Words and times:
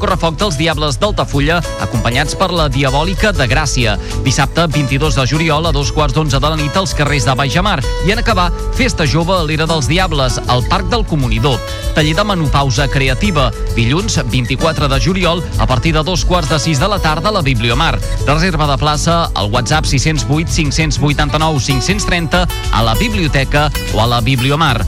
Correfoc 0.00 0.38
dels 0.40 0.56
Diables 0.56 0.96
d'Altafulla, 0.98 1.58
acompanyats 1.84 2.34
per 2.40 2.48
la 2.56 2.70
Diabòlica 2.72 3.34
de 3.36 3.46
Gràcia. 3.50 3.98
Dissabte, 4.24 4.64
22 4.72 5.18
de 5.20 5.26
juliol, 5.28 5.68
a 5.68 5.72
dos 5.76 5.92
quarts 5.92 6.16
d'onze 6.16 6.40
de 6.40 6.48
la 6.48 6.56
nit, 6.56 6.76
als 6.76 6.94
carrers 6.96 7.28
de 7.28 7.34
Baixamar. 7.36 7.78
I 8.08 8.14
en 8.14 8.22
acabar, 8.24 8.48
Festa 8.80 9.04
Jove 9.04 9.34
a 9.36 9.42
l'Era 9.44 9.66
dels 9.68 9.84
Diables, 9.90 10.38
al 10.48 10.62
Parc 10.64 10.86
del 10.88 11.02
Comunidor. 11.04 11.58
Taller 11.92 12.14
de 12.16 12.24
menopausa 12.24 12.86
creativa. 12.88 13.50
Dilluns, 13.76 14.16
24 14.32 14.88
de 14.88 15.00
juliol, 15.04 15.44
a 15.58 15.66
partir 15.66 15.92
de 15.92 16.02
dos 16.02 16.24
quarts 16.24 16.48
de 16.48 16.58
sis 16.58 16.80
de 16.80 16.88
la 16.88 16.98
tarda, 16.98 17.28
a 17.28 17.32
la 17.36 17.42
Bibliomar. 17.44 17.98
Reserva 18.24 18.64
de 18.70 18.78
plaça 18.80 19.26
al 19.34 19.52
WhatsApp 19.52 19.84
608 19.84 20.48
589 20.72 21.60
530 21.60 22.48
a 22.72 22.82
la 22.82 22.94
biblioteca 22.94 23.68
o 23.92 24.00
a 24.00 24.06
la 24.06 24.22
Bibliomar. 24.22 24.80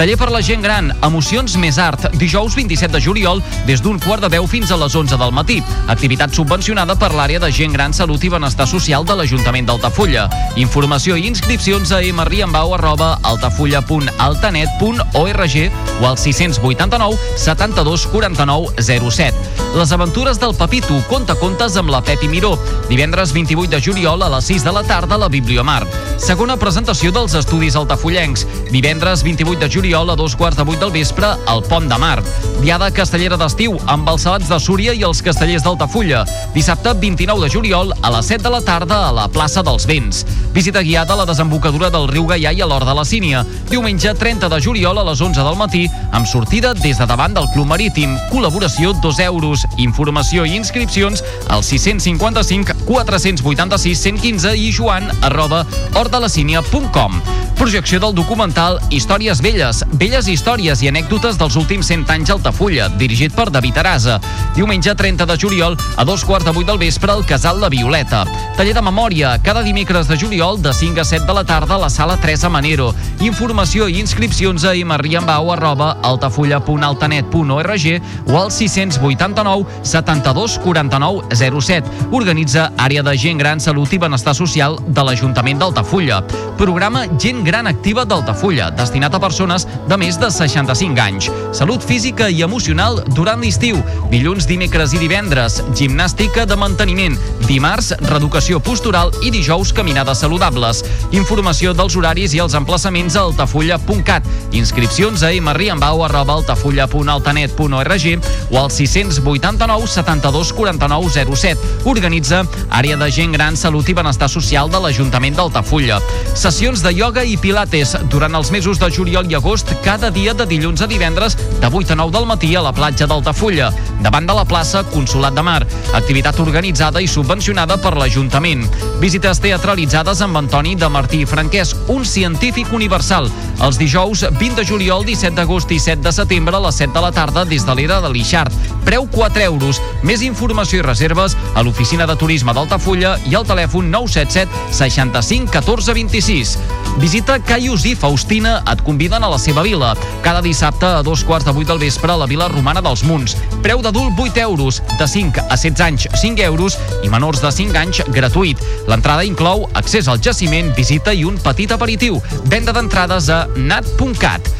Taller 0.00 0.16
per 0.16 0.30
la 0.32 0.40
gent 0.40 0.62
gran, 0.64 0.86
Emocions 1.04 1.58
més 1.60 1.76
art, 1.76 2.06
dijous 2.16 2.54
27 2.56 2.94
de 2.94 3.02
juliol, 3.04 3.42
des 3.66 3.82
d'un 3.84 3.98
quart 4.00 4.22
de 4.24 4.30
10 4.32 4.46
fins 4.48 4.70
a 4.72 4.78
les 4.80 4.94
11 4.96 5.18
del 5.20 5.34
matí. 5.36 5.58
Activitat 5.92 6.32
subvencionada 6.32 6.96
per 6.96 7.10
l'àrea 7.12 7.42
de 7.42 7.50
gent 7.52 7.74
gran, 7.76 7.92
salut 7.92 8.24
i 8.24 8.30
benestar 8.32 8.64
social 8.70 9.04
de 9.04 9.18
l'Ajuntament 9.18 9.68
d'Altafulla. 9.68 10.24
Informació 10.56 11.18
i 11.20 11.26
inscripcions 11.28 11.92
a 11.92 12.00
mriambau 12.00 12.72
arroba 12.78 13.18
altafulla.altanet.org 13.40 15.70
o 16.00 16.06
al 16.06 16.18
689 16.18 17.18
72 17.36 18.06
49 18.06 18.66
07. 19.10 19.34
Les 19.76 19.92
aventures 19.92 20.40
del 20.40 20.54
Papito, 20.54 21.02
conta 21.08 21.34
contes 21.34 21.76
amb 21.76 21.90
la 21.90 22.02
Pepi 22.02 22.28
Miró. 22.28 22.58
Divendres 22.88 23.32
28 23.32 23.70
de 23.70 23.80
juliol 23.80 24.22
a 24.22 24.28
les 24.36 24.44
6 24.44 24.64
de 24.64 24.72
la 24.72 24.82
tarda 24.82 25.14
a 25.14 25.18
la 25.18 25.28
Bibliomar. 25.28 25.86
Segona 26.18 26.56
presentació 26.58 27.12
dels 27.14 27.34
estudis 27.38 27.76
altafullencs. 27.78 28.46
Divendres 28.70 29.22
28 29.22 29.60
de 29.60 29.70
juliol 29.70 30.10
a 30.10 30.16
dos 30.18 30.34
quarts 30.36 30.58
de 30.58 30.66
vuit 30.66 30.80
del 30.80 30.90
vespre 30.90 31.30
al 31.46 31.62
Pont 31.62 31.86
de 31.88 31.98
Mar. 31.98 32.18
Diada 32.60 32.90
castellera 32.90 33.38
d'estiu 33.40 33.78
amb 33.86 34.08
els 34.10 34.26
salats 34.26 34.50
de 34.50 34.58
Súria 34.60 34.92
i 34.92 35.04
els 35.06 35.22
castellers 35.22 35.62
d'Altafulla. 35.62 36.24
Dissabte 36.54 36.92
29 36.98 37.46
de 37.46 37.52
juliol 37.54 37.94
a 38.02 38.10
les 38.16 38.26
7 38.26 38.42
de 38.42 38.50
la 38.50 38.62
tarda 38.66 39.06
a 39.06 39.14
la 39.14 39.28
plaça 39.30 39.62
dels 39.62 39.86
Vents. 39.86 40.26
Visita 40.52 40.82
guiada 40.82 41.14
a 41.14 41.22
la 41.22 41.30
desembocadura 41.30 41.94
del 41.94 42.10
riu 42.10 42.26
Gaià 42.26 42.52
i 42.52 42.60
a 42.60 42.66
l'Hort 42.66 42.90
de 42.90 42.98
la 42.98 43.06
Sínia. 43.06 43.29
Diumenge 43.70 44.14
30 44.18 44.48
de 44.50 44.60
juliol 44.62 44.98
a 45.00 45.04
les 45.06 45.20
11 45.22 45.44
del 45.46 45.58
matí 45.60 45.84
amb 46.10 46.26
sortida 46.26 46.72
des 46.74 46.98
de 46.98 47.06
davant 47.06 47.34
del 47.36 47.48
Club 47.54 47.68
Marítim. 47.70 48.16
Col·laboració 48.32 48.92
2 48.98 49.20
euros. 49.28 49.66
Informació 49.78 50.46
i 50.48 50.56
inscripcions 50.58 51.24
al 51.48 51.64
655 51.64 52.86
486 52.88 54.04
115 54.06 54.56
i 54.58 54.72
joan 54.74 55.10
arroba 55.22 55.64
hortdelasínia.com. 55.94 57.22
Projecció 57.60 57.98
del 58.00 58.14
documental 58.16 58.78
Històries 58.88 59.42
Velles, 59.44 59.82
velles 60.00 60.24
històries 60.32 60.80
i 60.80 60.88
anècdotes 60.88 61.36
dels 61.36 61.58
últims 61.60 61.90
100 61.92 62.08
anys 62.08 62.30
a 62.30 62.38
Altafulla, 62.38 62.86
dirigit 62.96 63.34
per 63.36 63.50
David 63.52 63.76
Arasa. 63.82 64.14
Diumenge 64.56 64.94
30 64.96 65.26
de 65.28 65.36
juliol, 65.36 65.76
a 65.76 66.06
dos 66.08 66.24
quarts 66.24 66.48
de 66.48 66.54
vuit 66.56 66.64
del 66.66 66.80
vespre, 66.80 67.12
al 67.12 67.26
Casal 67.28 67.60
La 67.60 67.68
Violeta. 67.68 68.24
Taller 68.56 68.72
de 68.72 68.80
memòria, 68.80 69.34
cada 69.44 69.60
dimecres 69.60 70.08
de 70.08 70.16
juliol, 70.16 70.56
de 70.62 70.72
5 70.72 71.02
a 71.02 71.04
7 71.04 71.26
de 71.28 71.34
la 71.36 71.44
tarda, 71.44 71.74
a 71.76 71.82
la 71.84 71.90
sala 71.92 72.16
Teresa 72.16 72.48
Manero. 72.48 72.94
Informació 73.20 73.90
i 73.92 74.00
inscripcions 74.00 74.64
a 74.64 74.72
imarriambau 74.74 75.52
arroba 75.52 75.98
altafulla.altanet.org 76.00 77.86
o 78.24 78.40
al 78.40 78.50
689 78.50 79.84
72 79.84 80.58
49 80.64 81.28
07. 81.36 82.08
Organitza 82.10 82.72
Àrea 82.78 83.04
de 83.04 83.18
Gent 83.18 83.44
Gran, 83.44 83.60
Salut 83.60 83.92
i 83.92 84.00
Benestar 84.00 84.34
Social 84.34 84.80
de 84.88 85.04
l'Ajuntament 85.04 85.60
d'Altafulla. 85.60 86.24
Programa 86.56 87.04
Gent 87.18 87.44
Gran 87.44 87.49
Activa 87.50 88.04
d'Altafulla, 88.06 88.68
destinat 88.70 89.14
a 89.14 89.18
persones 89.18 89.64
de 89.88 89.96
més 89.98 90.16
de 90.20 90.28
65 90.30 91.00
anys. 91.02 91.26
Salut 91.56 91.82
física 91.82 92.28
i 92.30 92.44
emocional 92.46 93.00
durant 93.16 93.40
l'estiu. 93.42 93.80
Dilluns, 94.12 94.46
dimecres 94.46 94.94
i 94.94 95.00
divendres, 95.02 95.58
gimnàstica 95.74 96.46
de 96.46 96.56
manteniment. 96.56 97.18
Dimarts, 97.48 97.90
reeducació 98.06 98.60
postural 98.62 99.10
i 99.26 99.32
dijous, 99.34 99.72
caminades 99.74 100.22
saludables. 100.22 100.84
Informació 101.10 101.74
dels 101.74 101.96
horaris 101.98 102.36
i 102.36 102.42
els 102.44 102.54
emplaçaments 102.54 103.16
a 103.18 103.24
altafulla.cat. 103.26 104.22
Inscripcions 104.54 105.24
a 105.26 105.32
mriambau 105.42 106.04
arroba 106.06 106.38
altafulla.altanet.org 106.38 108.06
o 108.50 108.58
al 108.62 108.70
689 108.70 109.90
72 109.90 110.52
49 110.54 111.34
07. 111.34 111.58
Organitza 111.84 112.44
Àrea 112.70 112.96
de 112.96 113.10
Gent 113.10 113.34
Gran, 113.34 113.56
Salut 113.56 113.88
i 113.90 113.94
Benestar 113.94 114.30
Social 114.30 114.70
de 114.70 114.78
l'Ajuntament 114.78 115.34
d'Altafulla. 115.34 115.98
Sessions 116.38 116.84
de 116.86 116.94
ioga 116.94 117.24
i 117.26 117.39
pilates 117.40 117.96
durant 118.12 118.34
els 118.36 118.50
mesos 118.52 118.78
de 118.78 118.88
juliol 118.92 119.28
i 119.30 119.34
agost 119.38 119.72
cada 119.84 120.10
dia 120.12 120.34
de 120.36 120.46
dilluns 120.46 120.82
a 120.84 120.88
divendres 120.90 121.36
de 121.60 121.66
8 121.66 121.94
a 121.94 121.96
9 121.96 122.12
del 122.14 122.26
matí 122.28 122.54
a 122.54 122.62
la 122.62 122.72
platja 122.72 123.08
d'Altafulla, 123.08 123.70
davant 124.04 124.26
de 124.28 124.36
la 124.36 124.44
plaça 124.44 124.82
Consolat 124.92 125.34
de 125.34 125.42
Mar. 125.42 125.60
Activitat 125.96 126.38
organitzada 126.40 127.00
i 127.00 127.08
subvencionada 127.08 127.78
per 127.80 127.94
l'Ajuntament. 127.96 128.66
Visites 129.00 129.40
teatralitzades 129.40 130.20
amb 130.24 130.40
Antoni 130.40 130.76
de 130.76 130.88
Martí 130.92 131.22
i 131.24 131.28
Franquès, 131.28 131.74
un 131.88 132.04
científic 132.04 132.72
universal. 132.76 133.30
Els 133.60 133.78
dijous 133.80 134.24
20 134.38 134.60
de 134.60 134.66
juliol, 134.66 135.04
17 135.04 135.36
d'agost 135.36 135.72
i 135.72 135.80
7 135.80 136.04
de 136.04 136.12
setembre 136.12 136.56
a 136.56 136.64
les 136.66 136.80
7 136.82 136.92
de 136.94 137.04
la 137.04 137.12
tarda 137.12 137.44
des 137.44 137.64
de 137.66 137.76
l'era 137.76 138.00
de 138.00 138.12
l'Ixart. 138.12 138.52
Preu 138.84 139.06
4 139.10 139.44
euros. 139.48 139.80
Més 140.02 140.24
informació 140.26 140.80
i 140.80 140.86
reserves 140.86 141.36
a 141.54 141.64
l'oficina 141.64 142.06
de 142.08 142.16
turisme 142.16 142.54
d'Altafulla 142.56 143.16
i 143.28 143.36
al 143.36 143.46
telèfon 143.48 143.90
977 143.92 144.74
65 144.76 145.50
14 145.52 145.94
26. 145.94 146.56
Visita 147.00 147.29
Caius 147.38 147.84
i 147.86 147.92
Faustina 147.94 148.56
et 148.72 148.80
conviden 148.82 149.22
a 149.22 149.28
la 149.30 149.38
seva 149.38 149.62
vila. 149.62 149.92
Cada 150.24 150.42
dissabte 150.42 150.88
a 150.88 151.02
dos 151.06 151.22
quarts 151.24 151.46
de 151.46 151.54
vuit 151.54 151.68
del 151.68 151.78
vespre 151.78 152.10
a 152.10 152.16
la 152.18 152.26
Vila 152.26 152.48
Romana 152.50 152.82
dels 152.82 153.04
Munts. 153.06 153.36
Preu 153.62 153.82
d'adult 153.84 154.18
8 154.18 154.42
euros, 154.42 154.82
de 154.98 155.06
5 155.06 155.46
a 155.46 155.56
16 155.56 155.84
anys 155.86 156.08
5 156.22 156.42
euros 156.48 156.78
i 157.04 157.12
menors 157.12 157.42
de 157.44 157.52
5 157.54 157.78
anys 157.78 158.02
gratuït. 158.10 158.58
L'entrada 158.90 159.24
inclou 159.28 159.68
accés 159.78 160.08
al 160.08 160.18
jaciment, 160.18 160.74
visita 160.74 161.14
i 161.14 161.22
un 161.24 161.38
petit 161.38 161.70
aperitiu. 161.70 162.18
Venda 162.50 162.74
d'entrades 162.74 163.30
a 163.30 163.46
nat.cat. 163.54 164.59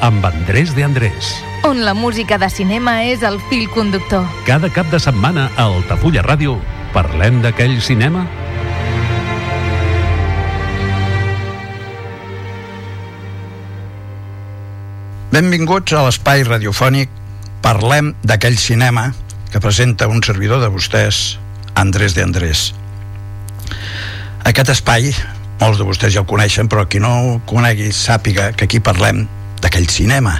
amb 0.00 0.24
Andrés 0.24 0.74
de 0.74 0.84
Andrés. 0.84 1.34
On 1.64 1.84
la 1.84 1.94
música 1.94 2.38
de 2.38 2.48
cinema 2.50 3.04
és 3.04 3.22
el 3.22 3.38
fil 3.50 3.68
conductor. 3.70 4.24
Cada 4.46 4.70
cap 4.72 4.88
de 4.92 5.00
setmana 5.00 5.50
a 5.56 5.68
Altafulla 5.68 6.24
Ràdio 6.24 6.56
parlem 6.94 7.42
d'aquell 7.44 7.76
cinema 7.84 8.24
Benvinguts 15.30 15.94
a 15.94 16.02
l'espai 16.08 16.42
radiofònic 16.42 17.12
Parlem 17.62 18.14
d'aquell 18.26 18.56
cinema 18.58 19.12
que 19.52 19.60
presenta 19.60 20.08
un 20.08 20.22
servidor 20.24 20.62
de 20.62 20.70
vostès, 20.72 21.38
Andrés 21.74 22.14
de 22.16 22.22
Andrés. 22.24 22.70
Aquest 24.48 24.72
espai, 24.72 25.10
molts 25.60 25.78
de 25.78 25.86
vostès 25.86 26.14
ja 26.14 26.22
el 26.24 26.30
coneixen, 26.30 26.70
però 26.72 26.86
qui 26.88 27.02
no 27.02 27.12
ho 27.20 27.34
conegui 27.46 27.92
sàpiga 27.92 28.50
que 28.56 28.66
aquí 28.66 28.80
parlem 28.80 29.26
d'aquell 29.62 29.88
cinema. 29.90 30.38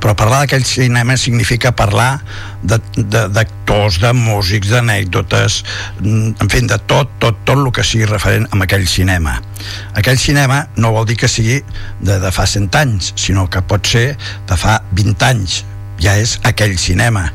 Però 0.00 0.14
parlar 0.16 0.40
d'aquell 0.42 0.64
cinema 0.64 1.16
significa 1.20 1.74
parlar 1.76 2.22
d'actors, 2.62 3.98
de, 4.00 4.06
de, 4.06 4.06
de 4.06 4.12
músics, 4.16 4.70
d'anècdotes, 4.72 5.58
en 6.00 6.48
fi, 6.48 6.62
de 6.64 6.78
tot, 6.88 7.12
tot, 7.20 7.42
tot 7.44 7.60
el 7.60 7.68
que 7.76 7.84
sigui 7.84 8.08
referent 8.08 8.48
a 8.48 8.62
aquell 8.64 8.86
cinema. 8.88 9.36
Aquell 10.00 10.18
cinema 10.18 10.62
no 10.80 10.94
vol 10.96 11.04
dir 11.10 11.18
que 11.20 11.28
sigui 11.28 11.60
de, 12.00 12.16
de 12.16 12.32
fa 12.32 12.48
100 12.48 12.70
anys, 12.80 13.12
sinó 13.20 13.44
que 13.52 13.60
pot 13.60 13.84
ser 13.86 14.14
de 14.48 14.56
fa 14.56 14.80
20 14.96 15.28
anys. 15.28 15.60
Ja 16.00 16.16
és 16.16 16.38
aquell 16.48 16.78
cinema 16.80 17.26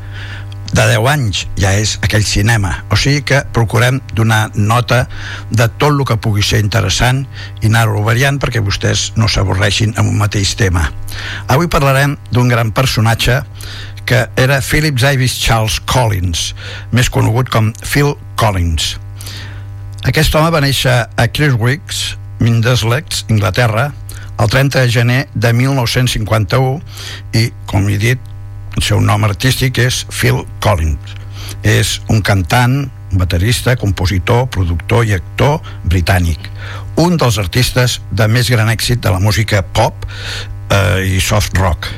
de 0.76 0.84
10 0.90 1.06
anys 1.08 1.38
ja 1.56 1.70
és 1.80 1.94
aquell 2.04 2.24
cinema. 2.28 2.72
O 2.92 2.98
sigui 3.00 3.22
que 3.24 3.40
procurem 3.56 4.02
donar 4.12 4.50
nota 4.54 5.06
de 5.48 5.68
tot 5.80 5.94
el 5.94 6.04
que 6.04 6.18
pugui 6.20 6.44
ser 6.44 6.60
interessant 6.60 7.22
i 7.62 7.70
anar-ho 7.70 8.02
variant 8.04 8.36
perquè 8.42 8.60
vostès 8.60 9.08
no 9.16 9.28
s'avorreixin 9.28 9.96
amb 9.96 10.12
un 10.12 10.20
mateix 10.20 10.52
tema. 10.60 10.84
Avui 11.48 11.70
parlarem 11.72 12.18
d'un 12.30 12.52
gran 12.52 12.74
personatge 12.76 13.40
que 14.06 14.26
era 14.36 14.60
Philip 14.60 15.00
Davis 15.00 15.38
Charles 15.40 15.80
Collins 15.88 16.52
més 16.92 17.08
conegut 17.10 17.48
com 17.50 17.72
Phil 17.80 18.12
Collins. 18.36 18.98
Aquest 20.04 20.36
home 20.36 20.52
va 20.52 20.62
néixer 20.62 20.98
a 21.08 21.26
Criswicks 21.32 22.18
Mindeslex, 22.38 23.24
Inglaterra 23.32 23.94
el 24.36 24.48
30 24.52 24.84
de 24.84 24.90
gener 24.92 25.28
de 25.32 25.52
1951 25.56 26.82
i, 27.32 27.48
com 27.64 27.88
he 27.88 27.96
dit, 27.96 28.20
el 28.76 28.84
seu 28.84 29.00
nom 29.00 29.24
artístic 29.24 29.80
és 29.80 30.04
Phil 30.12 30.42
Collins. 30.64 31.16
És 31.66 31.96
un 32.12 32.22
cantant, 32.24 32.84
baterista, 33.16 33.76
compositor, 33.80 34.46
productor 34.52 35.06
i 35.06 35.14
actor 35.16 35.60
britànic. 35.84 36.50
Un 37.00 37.16
dels 37.20 37.38
artistes 37.40 38.00
de 38.10 38.26
més 38.28 38.50
gran 38.52 38.68
èxit 38.72 39.02
de 39.04 39.12
la 39.14 39.22
música 39.22 39.62
pop 39.62 40.06
eh, 40.06 41.16
i 41.16 41.20
soft 41.20 41.56
rock. 41.58 41.88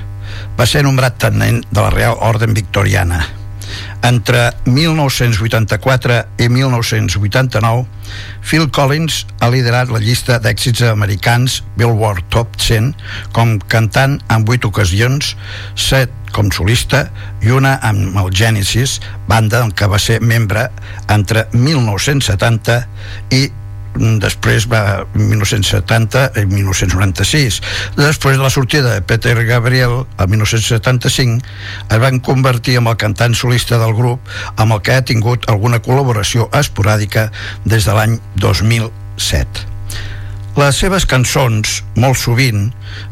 Va 0.58 0.66
ser 0.66 0.84
nombrat 0.86 1.18
tenent 1.22 1.62
de 1.70 1.80
la 1.80 1.90
Real 1.94 2.18
Orden 2.30 2.54
Victoriana. 2.54 3.37
Entre 4.06 4.52
1984 4.64 6.18
i 6.38 6.48
1989, 6.48 7.86
Phil 8.42 8.68
Collins 8.70 9.24
ha 9.40 9.50
liderat 9.50 9.90
la 9.90 10.00
llista 10.02 10.38
d'èxits 10.42 10.84
americans 10.86 11.62
Billboard 11.76 12.28
Top 12.30 12.54
100 12.62 12.94
com 13.36 13.56
cantant 13.66 14.18
en 14.30 14.46
8 14.46 14.70
ocasions, 14.70 15.34
7 15.74 16.32
com 16.32 16.50
solista 16.52 17.08
i 17.42 17.52
una 17.54 17.78
amb 17.84 18.16
el 18.20 18.30
Genesis, 18.34 18.98
banda 19.28 19.64
en 19.64 19.72
què 19.72 19.88
va 19.90 20.00
ser 20.02 20.20
membre 20.20 20.68
entre 21.10 21.48
1970 21.54 22.82
i 23.34 23.48
després 24.22 24.66
va 24.70 25.04
1970 25.14 26.24
i 26.38 26.44
1996 26.48 27.60
després 27.98 28.38
de 28.38 28.42
la 28.42 28.52
sortida 28.54 28.94
de 28.94 29.02
Peter 29.02 29.36
Gabriel 29.46 30.04
el 30.18 30.28
1975 30.34 31.42
es 31.88 32.02
van 32.02 32.20
convertir 32.20 32.78
en 32.78 32.86
el 32.90 32.98
cantant 33.00 33.34
solista 33.34 33.78
del 33.80 33.96
grup 33.98 34.20
amb 34.56 34.76
el 34.76 34.84
que 34.86 34.94
ha 34.94 35.06
tingut 35.06 35.48
alguna 35.50 35.82
col·laboració 35.82 36.48
esporàdica 36.54 37.28
des 37.66 37.88
de 37.88 37.96
l'any 37.96 38.20
2007 38.38 39.66
les 40.58 40.74
seves 40.74 41.04
cançons, 41.06 41.84
molt 41.94 42.18
sovint, 42.18 42.64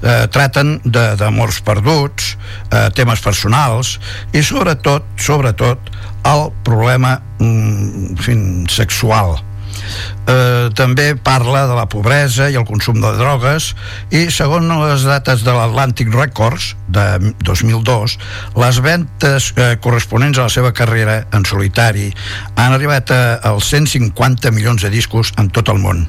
eh, 0.02 0.26
traten 0.34 0.80
d'amors 0.82 1.60
perduts, 1.62 2.32
eh, 2.72 2.88
temes 2.90 3.22
personals 3.22 4.00
i 4.34 4.42
sobretot, 4.42 5.06
sobretot, 5.14 5.78
el 6.26 6.50
problema 6.66 7.20
mm, 7.38 8.16
fin, 8.18 8.66
sexual 8.66 9.36
eh, 9.76 10.69
també 10.76 11.08
parla 11.17 11.67
de 11.70 11.76
la 11.78 11.87
pobresa 11.90 12.50
i 12.50 12.58
el 12.58 12.67
consum 12.69 13.00
de 13.02 13.12
drogues 13.19 13.73
i 14.14 14.26
segons 14.34 14.73
les 14.82 15.06
dates 15.08 15.44
de 15.46 15.55
l'Atlantic 15.56 16.12
Records 16.14 16.75
de 16.88 17.34
2002 17.46 18.19
les 18.62 18.81
ventes 18.84 19.52
eh, 19.56 19.75
corresponents 19.82 20.38
a 20.38 20.49
la 20.49 20.52
seva 20.52 20.73
carrera 20.76 21.23
en 21.37 21.46
solitari 21.49 22.11
han 22.56 22.73
arribat 22.73 23.12
als 23.17 23.70
150 23.73 24.52
milions 24.55 24.82
de 24.82 24.90
discos 24.90 25.32
en 25.38 25.50
tot 25.50 25.69
el 25.73 25.81
món. 25.82 26.06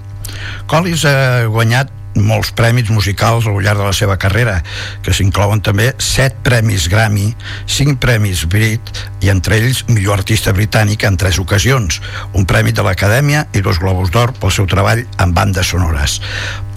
Collins 0.68 1.06
ha 1.08 1.46
guanyat 1.52 1.92
molts 2.24 2.52
premis 2.56 2.90
musicals 2.94 3.48
al 3.48 3.60
llarg 3.64 3.82
de 3.82 3.88
la 3.90 3.96
seva 3.96 4.18
carrera, 4.22 4.62
que 5.04 5.14
s'inclouen 5.14 5.62
també 5.66 5.92
7 5.98 6.44
premis 6.46 6.88
Grammy, 6.92 7.30
5 7.66 7.98
premis 8.04 8.46
Brit 8.50 8.92
i 9.26 9.32
entre 9.34 9.58
ells 9.60 9.84
millor 9.90 10.20
artista 10.20 10.54
britànic 10.56 11.06
en 11.08 11.18
3 11.20 11.40
ocasions, 11.44 12.02
un 12.34 12.48
premi 12.50 12.74
de 12.74 12.86
l'Acadèmia 12.86 13.48
i 13.54 13.64
dos 13.66 13.82
Globus 13.84 14.14
d'Or 14.14 14.34
pel 14.40 14.54
seu 14.54 14.68
treball 14.70 15.04
en 15.20 15.36
bandes 15.38 15.74
sonores. 15.74 16.20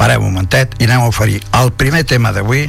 Parem 0.01 0.25
un 0.25 0.35
momentet 0.35 0.77
i 0.81 0.89
anem 0.89 1.05
a 1.05 1.11
oferir 1.13 1.41
el 1.61 1.73
primer 1.73 2.05
tema 2.09 2.33
d'avui 2.33 2.69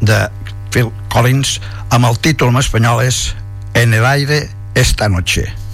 de 0.00 0.26
Phil 0.70 0.92
Collins 1.12 1.58
amb 1.90 2.08
el 2.08 2.18
títol 2.20 2.52
en 2.52 2.60
espanyol 2.60 3.04
és 3.06 3.34
En 3.76 3.92
el 3.92 4.06
aire 4.06 4.48
esta 4.74 5.08
noche. 5.08 5.65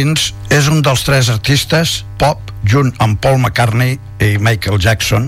Collins 0.00 0.30
és 0.56 0.68
un 0.72 0.78
dels 0.80 1.02
tres 1.04 1.28
artistes 1.28 1.90
pop, 2.16 2.38
junt 2.64 2.88
amb 3.04 3.18
Paul 3.20 3.34
McCartney 3.36 3.98
i 4.24 4.38
Michael 4.40 4.78
Jackson, 4.80 5.26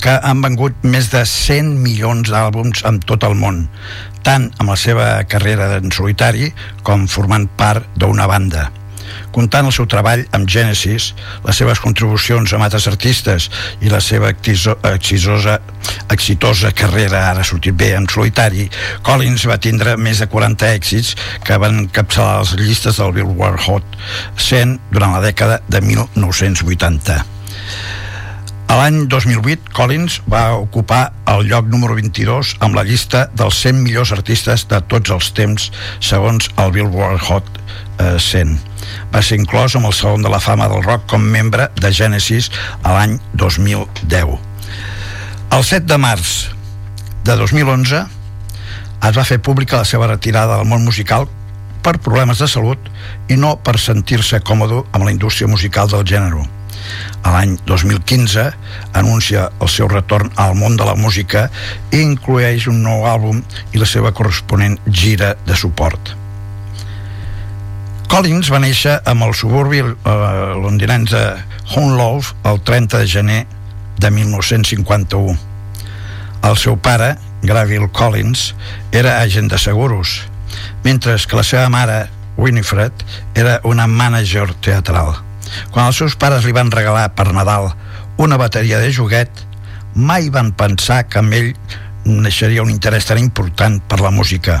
que 0.00 0.14
han 0.16 0.40
vengut 0.40 0.78
més 0.80 1.10
de 1.12 1.20
100 1.28 1.74
milions 1.82 2.30
d'àlbums 2.32 2.86
en 2.88 3.02
tot 3.04 3.26
el 3.28 3.36
món, 3.36 3.66
tant 4.24 4.46
amb 4.56 4.72
la 4.72 4.78
seva 4.80 5.10
carrera 5.28 5.74
en 5.76 5.92
solitari 5.92 6.48
com 6.88 7.04
formant 7.04 7.44
part 7.60 7.84
d'una 8.00 8.30
banda 8.30 8.70
comptant 9.34 9.68
el 9.68 9.74
seu 9.76 9.86
treball 9.90 10.24
amb 10.36 10.48
Genesis, 10.50 11.12
les 11.44 11.60
seves 11.60 11.80
contribucions 11.82 12.54
amb 12.54 12.66
altres 12.66 12.88
artistes 12.90 13.50
i 13.84 13.92
la 13.92 14.00
seva 14.04 14.32
exitosa, 14.32 15.58
exitosa 16.14 16.72
carrera, 16.76 17.26
ara 17.30 17.44
ha 17.44 17.48
sortit 17.48 17.76
bé, 17.76 17.92
en 17.98 18.08
solitari, 18.10 18.68
Collins 19.06 19.46
va 19.50 19.60
tindre 19.60 19.96
més 20.00 20.22
de 20.22 20.28
40 20.30 20.70
èxits 20.74 21.14
que 21.44 21.58
van 21.60 21.86
capçalar 21.92 22.40
les 22.42 22.56
llistes 22.60 23.00
del 23.00 23.14
Billboard 23.16 23.68
Hot 23.68 23.98
100 24.36 24.78
durant 24.92 25.16
la 25.16 25.24
dècada 25.24 25.60
de 25.68 25.80
1980. 25.84 27.22
A 28.74 28.78
l'any 28.80 29.04
2008, 29.12 29.70
Collins 29.76 30.16
va 30.30 30.56
ocupar 30.58 31.12
el 31.30 31.44
lloc 31.50 31.68
número 31.70 31.94
22 31.98 32.56
amb 32.64 32.74
la 32.78 32.82
llista 32.88 33.26
dels 33.36 33.60
100 33.62 33.82
millors 33.84 34.10
artistes 34.16 34.64
de 34.70 34.80
tots 34.90 35.12
els 35.14 35.30
temps, 35.36 35.68
segons 36.00 36.48
el 36.58 36.72
Billboard 36.74 37.22
Hot 37.28 37.50
100. 38.00 38.56
Va 39.14 39.22
ser 39.22 39.38
inclòs 39.40 39.76
amb 39.78 39.90
el 39.90 39.94
Saló 39.96 40.18
de 40.22 40.32
la 40.32 40.40
Fama 40.42 40.68
del 40.72 40.82
Rock 40.82 41.06
com 41.10 41.22
membre 41.36 41.68
de 41.80 41.92
Genesis 41.92 42.50
a 42.82 42.96
l'any 42.96 43.18
2010. 43.34 44.34
El 45.54 45.64
7 45.64 45.86
de 45.86 45.98
març 46.02 46.34
de 47.24 47.36
2011 47.38 48.04
es 49.04 49.16
va 49.16 49.24
fer 49.28 49.38
pública 49.38 49.80
la 49.80 49.88
seva 49.88 50.08
retirada 50.10 50.58
del 50.58 50.68
món 50.68 50.84
musical 50.84 51.28
per 51.84 51.98
problemes 52.00 52.40
de 52.40 52.48
salut 52.48 52.90
i 53.28 53.36
no 53.36 53.54
per 53.60 53.76
sentir-se 53.78 54.40
còmode 54.40 54.80
amb 54.92 55.04
la 55.04 55.12
indústria 55.12 55.48
musical 55.50 55.90
del 55.92 56.06
gènere. 56.08 56.46
A 57.24 57.32
l'any 57.32 57.54
2015 57.68 58.48
anuncia 59.00 59.46
el 59.60 59.70
seu 59.72 59.88
retorn 59.92 60.32
al 60.40 60.56
món 60.58 60.76
de 60.80 60.88
la 60.88 60.96
música 60.96 61.46
i 61.92 62.02
inclueix 62.02 62.68
un 62.72 62.82
nou 62.84 63.06
àlbum 63.08 63.40
i 63.72 63.80
la 63.80 63.88
seva 63.88 64.12
corresponent 64.16 64.78
gira 64.88 65.34
de 65.46 65.56
suport. 65.56 66.16
Collins 68.08 68.50
va 68.52 68.60
néixer 68.62 68.98
amb 69.10 69.24
el 69.26 69.34
suburbi 69.34 69.80
eh, 69.82 70.14
londinenc 70.60 71.10
de 71.10 71.22
Hunlove 71.74 72.34
el 72.50 72.60
30 72.62 73.00
de 73.02 73.06
gener 73.08 73.40
de 73.98 74.10
1951. 74.10 75.36
El 76.44 76.56
seu 76.60 76.76
pare, 76.76 77.14
Graville 77.42 77.88
Collins, 77.92 78.54
era 78.92 79.20
agent 79.20 79.48
de 79.50 79.58
seguros, 79.58 80.22
mentre 80.84 81.16
que 81.16 81.36
la 81.36 81.44
seva 81.44 81.68
mare, 81.72 82.08
Winifred, 82.36 82.92
era 83.34 83.60
una 83.64 83.86
mànager 83.86 84.50
teatral. 84.60 85.14
Quan 85.70 85.86
els 85.86 85.98
seus 86.02 86.16
pares 86.16 86.44
li 86.44 86.52
van 86.52 86.72
regalar 86.74 87.12
per 87.14 87.32
Nadal 87.32 87.72
una 88.16 88.36
bateria 88.36 88.78
de 88.78 88.92
joguet, 88.92 89.30
mai 89.94 90.28
van 90.30 90.52
pensar 90.52 91.04
que 91.08 91.20
amb 91.22 91.34
ell 91.34 91.54
naixeria 92.04 92.62
un 92.62 92.70
interès 92.70 93.06
tan 93.08 93.18
important 93.18 93.80
per 93.88 94.00
la 94.02 94.12
música. 94.12 94.60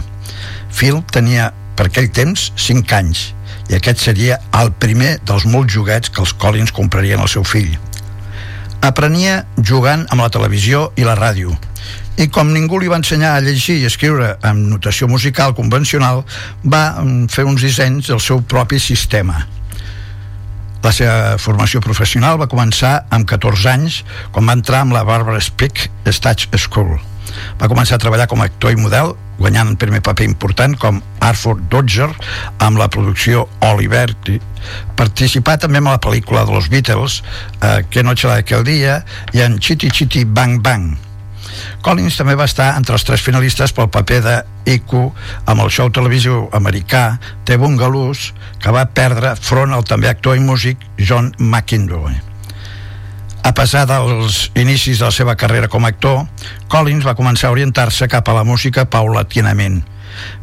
Phil 0.72 1.02
tenia 1.12 1.52
per 1.76 1.88
aquell 1.88 2.10
temps 2.14 2.50
5 2.56 2.96
anys 2.98 3.26
i 3.70 3.78
aquest 3.78 4.02
seria 4.04 4.38
el 4.60 4.72
primer 4.80 5.18
dels 5.26 5.46
molts 5.48 5.72
joguets 5.74 6.12
que 6.12 6.22
els 6.24 6.34
Collins 6.36 6.74
comprarien 6.74 7.20
al 7.20 7.30
seu 7.32 7.44
fill. 7.48 7.72
Aprenia 8.84 9.44
jugant 9.56 10.04
amb 10.12 10.20
la 10.20 10.32
televisió 10.32 10.90
i 11.00 11.06
la 11.08 11.16
ràdio 11.16 11.54
i 12.20 12.28
com 12.30 12.52
ningú 12.54 12.78
li 12.78 12.90
va 12.90 13.00
ensenyar 13.00 13.32
a 13.34 13.42
llegir 13.42 13.80
i 13.80 13.88
escriure 13.88 14.36
amb 14.46 14.68
notació 14.70 15.08
musical 15.10 15.54
convencional, 15.56 16.22
va 16.62 17.00
mm, 17.02 17.26
fer 17.32 17.42
uns 17.48 17.64
dissenys 17.64 18.12
del 18.12 18.22
seu 18.22 18.42
propi 18.46 18.78
sistema. 18.78 19.40
La 20.84 20.92
seva 20.92 21.38
formació 21.40 21.80
professional 21.82 22.38
va 22.38 22.50
començar 22.50 23.06
amb 23.14 23.26
14 23.26 23.70
anys, 23.72 24.02
quan 24.30 24.46
va 24.46 24.54
entrar 24.54 24.84
amb 24.84 24.94
la 24.94 25.02
Barbara 25.08 25.40
Speck 25.42 25.88
Stage 26.12 26.52
School. 26.60 26.98
Va 27.58 27.70
començar 27.72 27.96
a 27.96 28.02
treballar 28.02 28.28
com 28.30 28.42
a 28.42 28.46
actor 28.50 28.74
i 28.74 28.78
model, 28.78 29.14
guanyant 29.38 29.72
un 29.72 29.78
primer 29.80 30.02
paper 30.04 30.26
important 30.28 30.76
com 30.80 31.00
Arthur 31.24 31.56
Dodger 31.70 32.10
amb 32.64 32.78
la 32.80 32.88
producció 32.92 33.46
Oliver 33.70 34.06
participar 34.98 35.56
també 35.62 35.80
en 35.82 35.90
la 35.90 36.00
pel·lícula 36.02 36.44
de 36.46 36.54
los 36.56 36.70
Beatles 36.72 37.22
eh, 37.60 37.82
Que 37.90 38.02
noche 38.02 38.28
la 38.28 38.40
aquel 38.42 38.64
dia 38.64 39.02
i 39.32 39.42
en 39.44 39.58
Chitty 39.58 39.90
Chitty 39.90 40.24
Bang 40.24 40.62
Bang 40.64 40.94
Collins 41.84 42.16
també 42.18 42.34
va 42.38 42.48
estar 42.48 42.72
entre 42.78 42.96
els 42.96 43.04
tres 43.06 43.22
finalistes 43.22 43.74
pel 43.76 43.90
paper 43.92 44.20
de 44.24 44.36
Iku 44.74 45.06
amb 45.44 45.64
el 45.64 45.70
show 45.70 45.92
televisiu 45.92 46.48
americà 46.56 47.04
The 47.44 47.58
Bungalows, 47.60 48.30
que 48.58 48.74
va 48.74 48.88
perdre 48.88 49.36
front 49.40 49.76
al 49.76 49.86
també 49.88 50.10
actor 50.10 50.40
i 50.40 50.44
músic 50.44 50.88
John 50.98 51.34
McIndoe. 51.38 52.33
A 53.44 53.52
pesar 53.52 53.84
dels 53.84 54.50
inicis 54.56 54.98
de 54.98 55.04
la 55.04 55.12
seva 55.12 55.34
carrera 55.36 55.68
com 55.68 55.84
a 55.84 55.90
actor, 55.92 56.22
Collins 56.72 57.04
va 57.04 57.12
començar 57.18 57.50
a 57.50 57.52
orientar-se 57.52 58.08
cap 58.08 58.28
a 58.28 58.36
la 58.38 58.44
música 58.48 58.86
paulatinament. 58.88 59.82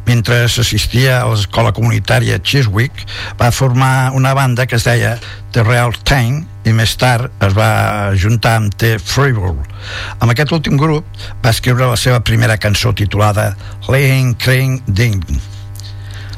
Mentre 0.06 0.44
assistia 0.46 1.16
a 1.18 1.26
l'escola 1.26 1.72
comunitària 1.74 2.38
Chiswick, 2.38 3.02
va 3.40 3.50
formar 3.50 4.12
una 4.14 4.36
banda 4.38 4.68
que 4.70 4.78
es 4.78 4.86
deia 4.86 5.16
The 5.50 5.66
Real 5.66 5.96
Time 6.06 6.44
i 6.62 6.76
més 6.78 6.94
tard 6.94 7.42
es 7.42 7.58
va 7.58 8.14
juntar 8.14 8.54
amb 8.60 8.78
The 8.78 8.94
Freebull. 9.02 9.58
Amb 10.20 10.30
aquest 10.30 10.54
últim 10.54 10.78
grup 10.78 11.02
va 11.42 11.50
escriure 11.50 11.90
la 11.90 11.98
seva 11.98 12.22
primera 12.22 12.60
cançó 12.62 12.94
titulada 12.94 13.56
Laying 13.88 14.36
Crane 14.38 14.78
Ding. 14.86 15.26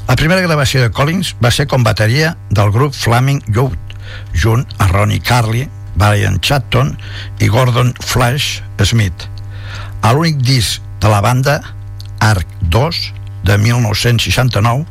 La 0.08 0.16
primera 0.16 0.40
gravació 0.40 0.80
de 0.80 0.92
Collins 0.96 1.36
va 1.44 1.52
ser 1.52 1.68
com 1.68 1.84
bateria 1.84 2.38
del 2.48 2.72
grup 2.72 2.96
Flaming 2.96 3.44
Youth, 3.52 3.96
junt 4.32 4.64
a 4.78 4.88
Ronnie 4.88 5.20
Carly, 5.20 5.68
Brian 5.96 6.40
Chatton 6.40 6.94
i 7.40 7.48
Gordon 7.48 7.94
Flash 8.02 8.62
Smith. 8.82 9.28
A 10.02 10.12
l'únic 10.12 10.40
disc 10.44 10.82
de 11.00 11.10
la 11.12 11.20
banda, 11.24 11.60
Arc 12.20 12.46
2, 12.72 13.02
de 13.44 13.58
1969, 13.58 14.86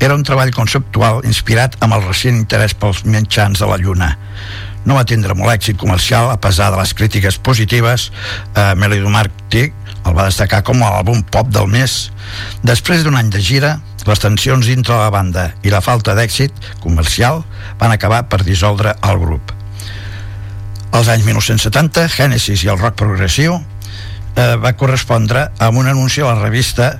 era 0.00 0.14
un 0.14 0.24
treball 0.24 0.50
conceptual 0.56 1.20
inspirat 1.28 1.76
amb 1.84 1.94
el 1.98 2.06
recent 2.06 2.38
interès 2.40 2.72
pels 2.74 3.04
mitjans 3.04 3.60
de 3.60 3.68
la 3.68 3.76
Lluna. 3.76 4.14
No 4.88 4.96
va 4.96 5.04
tindre 5.04 5.36
molt 5.36 5.52
èxit 5.52 5.76
comercial 5.76 6.30
a 6.32 6.38
pesar 6.40 6.70
de 6.72 6.80
les 6.80 6.94
crítiques 6.96 7.36
positives. 7.44 8.08
Eh, 8.56 8.72
Melodomartic 8.80 9.76
el 10.06 10.16
va 10.16 10.30
destacar 10.30 10.62
com 10.64 10.80
l'àlbum 10.80 11.20
pop 11.28 11.52
del 11.52 11.68
mes. 11.68 11.98
Després 12.64 13.04
d'un 13.04 13.18
any 13.18 13.28
de 13.34 13.42
gira, 13.44 13.76
les 14.08 14.24
tensions 14.24 14.64
dintre 14.64 14.96
la 14.96 15.12
banda 15.12 15.50
i 15.60 15.74
la 15.74 15.84
falta 15.84 16.16
d'èxit 16.16 16.54
comercial 16.80 17.44
van 17.76 17.92
acabar 17.92 18.24
per 18.32 18.40
dissoldre 18.46 18.96
el 19.04 19.20
grup. 19.20 19.57
Als 20.90 21.08
anys 21.12 21.24
1970, 21.26 22.08
Genesis 22.08 22.64
i 22.64 22.70
el 22.72 22.78
rock 22.80 22.96
progressiu 22.98 23.58
eh, 24.38 24.54
va 24.56 24.72
correspondre 24.78 25.48
amb 25.60 25.80
un 25.80 25.88
anunci 25.90 26.22
a 26.22 26.30
la 26.30 26.38
revista 26.40 26.94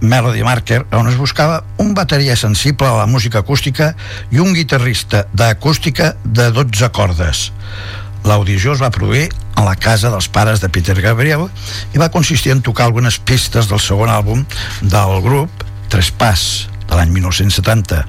Melody 0.00 0.44
Marker 0.46 0.84
on 0.96 1.10
es 1.10 1.18
buscava 1.20 1.62
un 1.82 1.92
bateria 1.94 2.36
sensible 2.36 2.88
a 2.88 2.96
la 3.02 3.06
música 3.06 3.42
acústica 3.44 3.92
i 4.30 4.40
un 4.40 4.54
guitarrista 4.56 5.26
d'acústica 5.32 6.14
de 6.24 6.50
12 6.52 6.90
cordes. 6.96 7.50
L'audició 8.24 8.72
es 8.72 8.80
va 8.80 8.92
produir 8.92 9.28
a 9.54 9.64
la 9.66 9.76
casa 9.76 10.10
dels 10.10 10.30
pares 10.32 10.62
de 10.62 10.70
Peter 10.72 10.96
Gabriel 11.00 11.48
i 11.92 12.00
va 12.00 12.12
consistir 12.14 12.54
en 12.54 12.62
tocar 12.64 12.88
algunes 12.88 13.18
pistes 13.20 13.68
del 13.68 13.82
segon 13.82 14.08
àlbum 14.08 14.46
del 14.80 15.20
grup 15.24 15.64
Tres 15.92 16.08
Pas, 16.10 16.40
de 16.88 16.96
l'any 16.96 17.12
1970. 17.12 18.00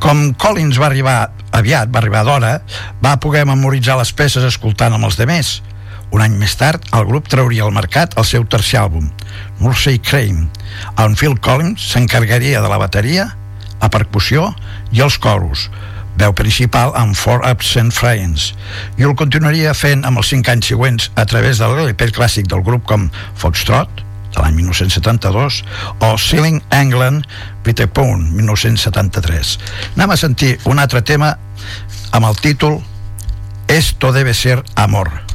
Com 0.00 0.30
Collins 0.40 0.78
va 0.80 0.88
arribar 0.88 1.18
aviat, 1.52 1.90
va 1.92 2.00
arribar 2.00 2.22
d'hora, 2.24 2.54
va 3.04 3.18
poder 3.20 3.42
memoritzar 3.48 3.98
les 4.00 4.12
peces 4.16 4.46
escoltant 4.48 4.94
amb 4.96 5.04
els 5.08 5.18
demés. 5.20 5.58
Un 6.10 6.24
any 6.24 6.38
més 6.40 6.56
tard, 6.58 6.82
el 6.96 7.04
grup 7.06 7.28
trauria 7.30 7.66
al 7.66 7.74
mercat 7.76 8.16
el 8.18 8.26
seu 8.26 8.46
tercer 8.48 8.80
àlbum, 8.80 9.10
Mursey 9.60 10.00
Crane, 10.02 10.48
on 10.98 11.14
Phil 11.20 11.36
Collins 11.38 11.84
s'encarregaria 11.92 12.64
de 12.64 12.72
la 12.72 12.80
bateria, 12.80 13.28
la 13.80 13.92
percussió 13.92 14.48
i 14.90 15.04
els 15.04 15.20
coros, 15.22 15.68
veu 16.18 16.32
principal 16.34 16.96
amb 16.98 17.14
Four 17.14 17.44
Absent 17.46 17.92
Friends, 17.94 18.50
i 18.98 19.06
el 19.06 19.14
continuaria 19.20 19.76
fent 19.76 20.02
amb 20.08 20.24
els 20.24 20.32
cinc 20.32 20.50
anys 20.50 20.72
següents 20.72 21.10
a 21.14 21.28
través 21.28 21.60
de 21.60 21.68
l'LP 21.68 22.10
clàssic 22.16 22.48
del 22.50 22.64
grup 22.66 22.88
com 22.88 23.10
Foxtrot, 23.38 24.02
de 24.34 24.42
l'any 24.42 24.60
1972 24.60 25.62
o 26.06 26.12
Sealing 26.18 26.60
England 26.74 27.26
Peter 27.66 27.88
Pound 27.88 28.32
1973 28.36 29.56
anem 29.96 30.14
a 30.14 30.20
sentir 30.20 30.56
un 30.70 30.82
altre 30.82 31.02
tema 31.02 31.34
amb 32.12 32.26
el 32.26 32.38
títol 32.42 32.80
Esto 33.70 34.10
debe 34.10 34.34
ser 34.34 34.64
amor 34.74 35.29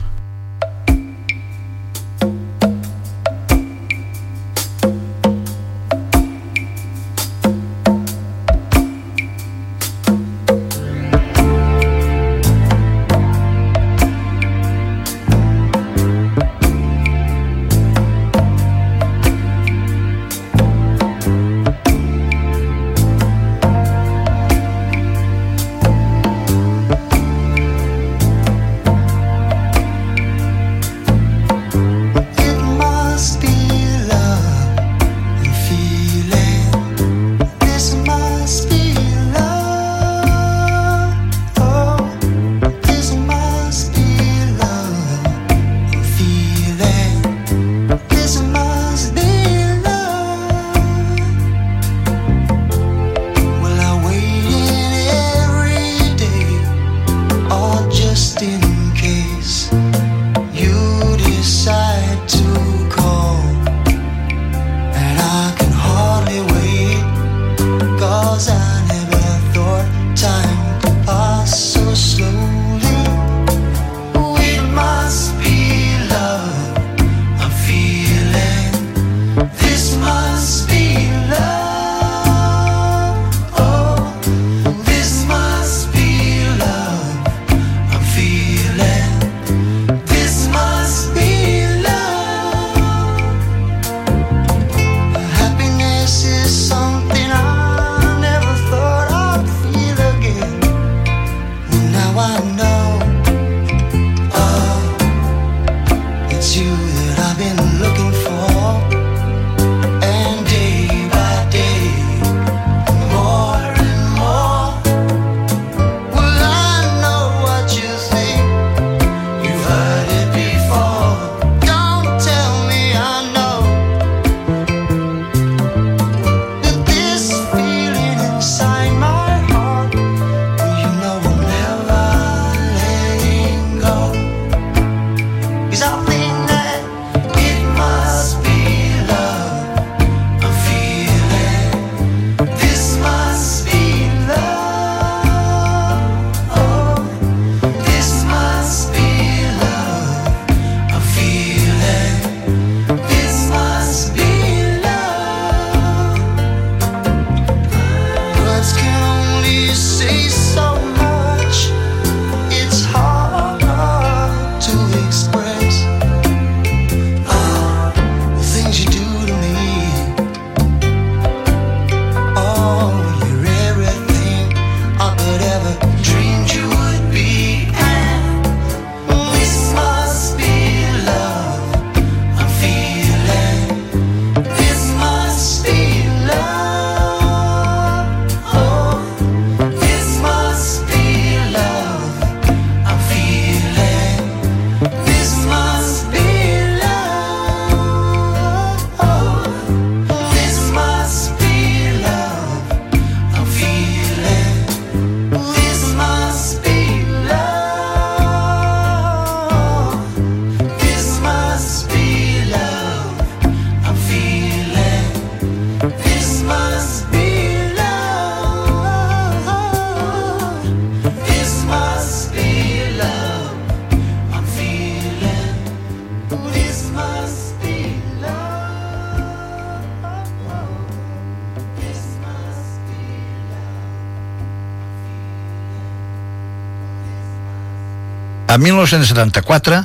En 238.55 238.61
1974, 238.61 239.83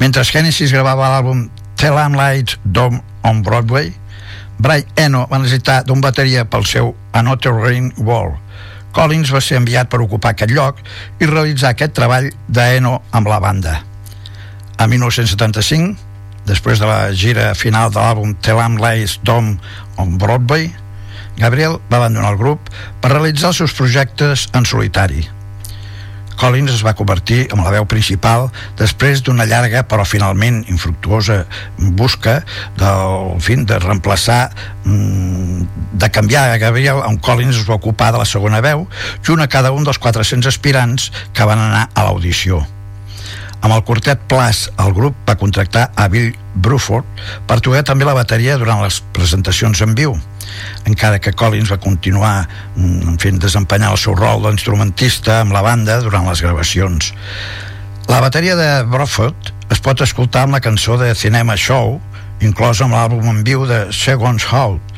mentre 0.00 0.24
Genesis 0.26 0.72
gravava 0.74 1.06
l'àlbum 1.12 1.44
Am 1.86 2.14
Lights 2.18 2.56
Dome 2.64 2.98
on 3.22 3.42
Broadway, 3.46 3.92
Brian 4.58 4.88
Eno 4.98 5.20
va 5.30 5.38
necessitar 5.38 5.84
d'un 5.86 6.00
bateria 6.02 6.42
pel 6.42 6.66
seu 6.66 6.96
Another 7.14 7.52
Rain 7.54 7.92
Wall. 8.02 8.32
Collins 8.90 9.30
va 9.30 9.38
ser 9.38 9.60
enviat 9.60 9.86
per 9.86 10.00
ocupar 10.02 10.32
aquest 10.34 10.50
lloc 10.50 10.80
i 11.22 11.28
realitzar 11.30 11.70
aquest 11.76 11.94
treball 11.94 12.26
d'Eno 12.48 12.96
amb 13.14 13.30
la 13.30 13.38
banda. 13.38 13.76
A 14.78 14.88
1975, 14.90 15.94
després 16.48 16.82
de 16.82 16.88
la 16.90 17.12
gira 17.14 17.52
final 17.54 17.94
de 17.94 18.00
l'àlbum 18.00 18.34
Am 18.64 18.80
Lights 18.82 19.20
Dome 19.22 19.60
on 19.94 20.18
Broadway, 20.18 20.72
Gabriel 21.38 21.78
va 21.86 22.02
abandonar 22.02 22.34
el 22.34 22.42
grup 22.42 22.66
per 23.00 23.12
realitzar 23.12 23.54
els 23.54 23.62
seus 23.62 23.78
projectes 23.78 24.48
en 24.58 24.66
solitari. 24.66 25.22
Collins 26.42 26.72
es 26.74 26.82
va 26.82 26.96
convertir 26.98 27.44
en 27.54 27.60
la 27.62 27.70
veu 27.70 27.84
principal 27.86 28.48
després 28.80 29.20
d'una 29.22 29.46
llarga 29.46 29.84
però 29.86 30.02
finalment 30.02 30.64
infructuosa 30.72 31.44
busca 31.94 32.40
del 32.80 33.38
fin 33.38 33.62
de 33.68 33.78
reemplaçar 33.78 34.40
mm, 34.82 35.68
de 36.02 36.10
canviar 36.10 36.48
a 36.50 36.58
Gabriel 36.58 37.04
on 37.06 37.20
Collins 37.22 37.62
es 37.62 37.68
va 37.68 37.78
ocupar 37.78 38.10
de 38.10 38.24
la 38.24 38.26
segona 38.26 38.58
veu 38.64 38.88
junt 39.22 39.44
a 39.44 39.46
cada 39.46 39.70
un 39.70 39.86
dels 39.86 40.02
400 40.02 40.50
aspirants 40.50 41.12
que 41.30 41.46
van 41.46 41.62
anar 41.62 41.86
a 41.94 42.08
l'audició. 42.08 42.64
Amb 43.62 43.76
el 43.76 43.84
quartet 43.86 44.26
Plas, 44.26 44.64
el 44.82 44.90
grup 44.96 45.14
va 45.28 45.38
contractar 45.38 45.92
a 45.94 46.08
Bill 46.10 46.32
Bruford 46.58 47.06
per 47.46 47.60
tocar 47.62 47.84
també 47.86 48.08
la 48.08 48.18
bateria 48.18 48.58
durant 48.58 48.82
les 48.82 48.98
presentacions 49.14 49.86
en 49.86 49.94
viu 49.94 50.18
encara 50.88 51.20
que 51.22 51.32
Collins 51.32 51.72
va 51.72 51.80
continuar 51.82 52.48
mm, 52.76 53.16
fent 53.22 53.40
desempenyar 53.42 53.92
el 53.94 54.00
seu 54.00 54.16
rol 54.18 54.44
d'instrumentista 54.46 55.40
amb 55.42 55.54
la 55.56 55.64
banda 55.64 56.00
durant 56.04 56.28
les 56.28 56.42
gravacions. 56.44 57.12
La 58.10 58.20
bateria 58.20 58.56
de 58.58 58.70
Bruford 58.90 59.52
es 59.72 59.80
pot 59.80 60.02
escoltar 60.04 60.46
amb 60.46 60.58
la 60.58 60.62
cançó 60.64 60.98
de 61.00 61.14
Cinema 61.14 61.56
Show, 61.56 61.98
inclosa 62.42 62.84
amb 62.84 62.96
l'àlbum 62.98 63.30
en 63.30 63.42
viu 63.46 63.64
de 63.70 63.86
Seconds 63.94 64.48
Hout. 64.50 64.94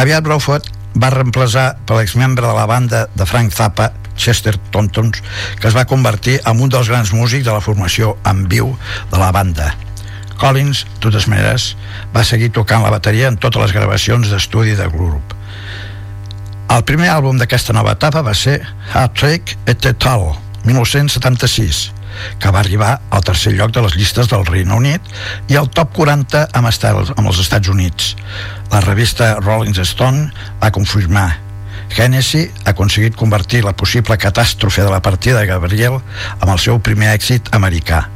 Aviat 0.00 0.24
Bruford 0.24 0.70
va 0.96 1.10
reemplaçar 1.12 1.74
per 1.86 1.98
l'exmembre 1.98 2.46
de 2.46 2.54
la 2.56 2.66
banda 2.70 3.06
de 3.14 3.26
Frank 3.28 3.52
Zappa, 3.52 3.90
Chester 4.16 4.56
Tontons, 4.72 5.20
que 5.60 5.68
es 5.68 5.76
va 5.76 5.84
convertir 5.84 6.38
en 6.46 6.62
un 6.64 6.72
dels 6.72 6.88
grans 6.88 7.12
músics 7.12 7.44
de 7.44 7.52
la 7.52 7.60
formació 7.60 8.16
en 8.24 8.46
viu 8.48 8.72
de 9.12 9.20
la 9.20 9.32
banda. 9.36 9.74
Collins, 10.40 10.84
de 10.94 11.00
totes 11.04 11.26
maneres, 11.30 11.74
va 12.14 12.24
seguir 12.24 12.52
tocant 12.54 12.84
la 12.84 12.92
bateria 12.94 13.30
en 13.30 13.38
totes 13.40 13.62
les 13.62 13.74
gravacions 13.76 14.30
d'estudi 14.30 14.76
del 14.78 14.92
grup. 14.94 15.34
El 16.72 16.82
primer 16.88 17.08
àlbum 17.12 17.38
d'aquesta 17.38 17.74
nova 17.76 17.94
etapa 17.94 18.24
va 18.26 18.34
ser 18.34 18.58
Hard 18.92 19.14
Trick 19.18 19.54
et 19.70 19.78
Total, 19.84 20.24
1976, 20.66 21.80
que 22.42 22.50
va 22.50 22.60
arribar 22.60 22.96
al 23.14 23.24
tercer 23.24 23.54
lloc 23.54 23.72
de 23.76 23.84
les 23.84 23.96
llistes 23.96 24.28
del 24.32 24.44
Regne 24.48 24.74
Unit 24.74 25.14
i 25.52 25.56
al 25.56 25.70
top 25.70 25.94
40 25.96 26.46
amb, 26.52 26.68
estats, 26.72 27.12
amb 27.16 27.30
els 27.30 27.40
Estats 27.44 27.70
Units. 27.72 28.14
La 28.72 28.82
revista 28.84 29.36
Rolling 29.42 29.78
Stone 29.84 30.30
va 30.62 30.72
confirmar 30.74 31.28
Hennessy 31.96 32.48
ha 32.64 32.72
aconseguit 32.74 33.14
convertir 33.16 33.62
la 33.64 33.76
possible 33.76 34.18
catàstrofe 34.18 34.82
de 34.82 34.90
la 34.90 35.00
partida 35.04 35.38
de 35.38 35.46
Gabriel 35.46 36.00
amb 36.40 36.50
el 36.50 36.58
seu 36.58 36.82
primer 36.82 37.14
èxit 37.14 37.54
americà 37.54 38.08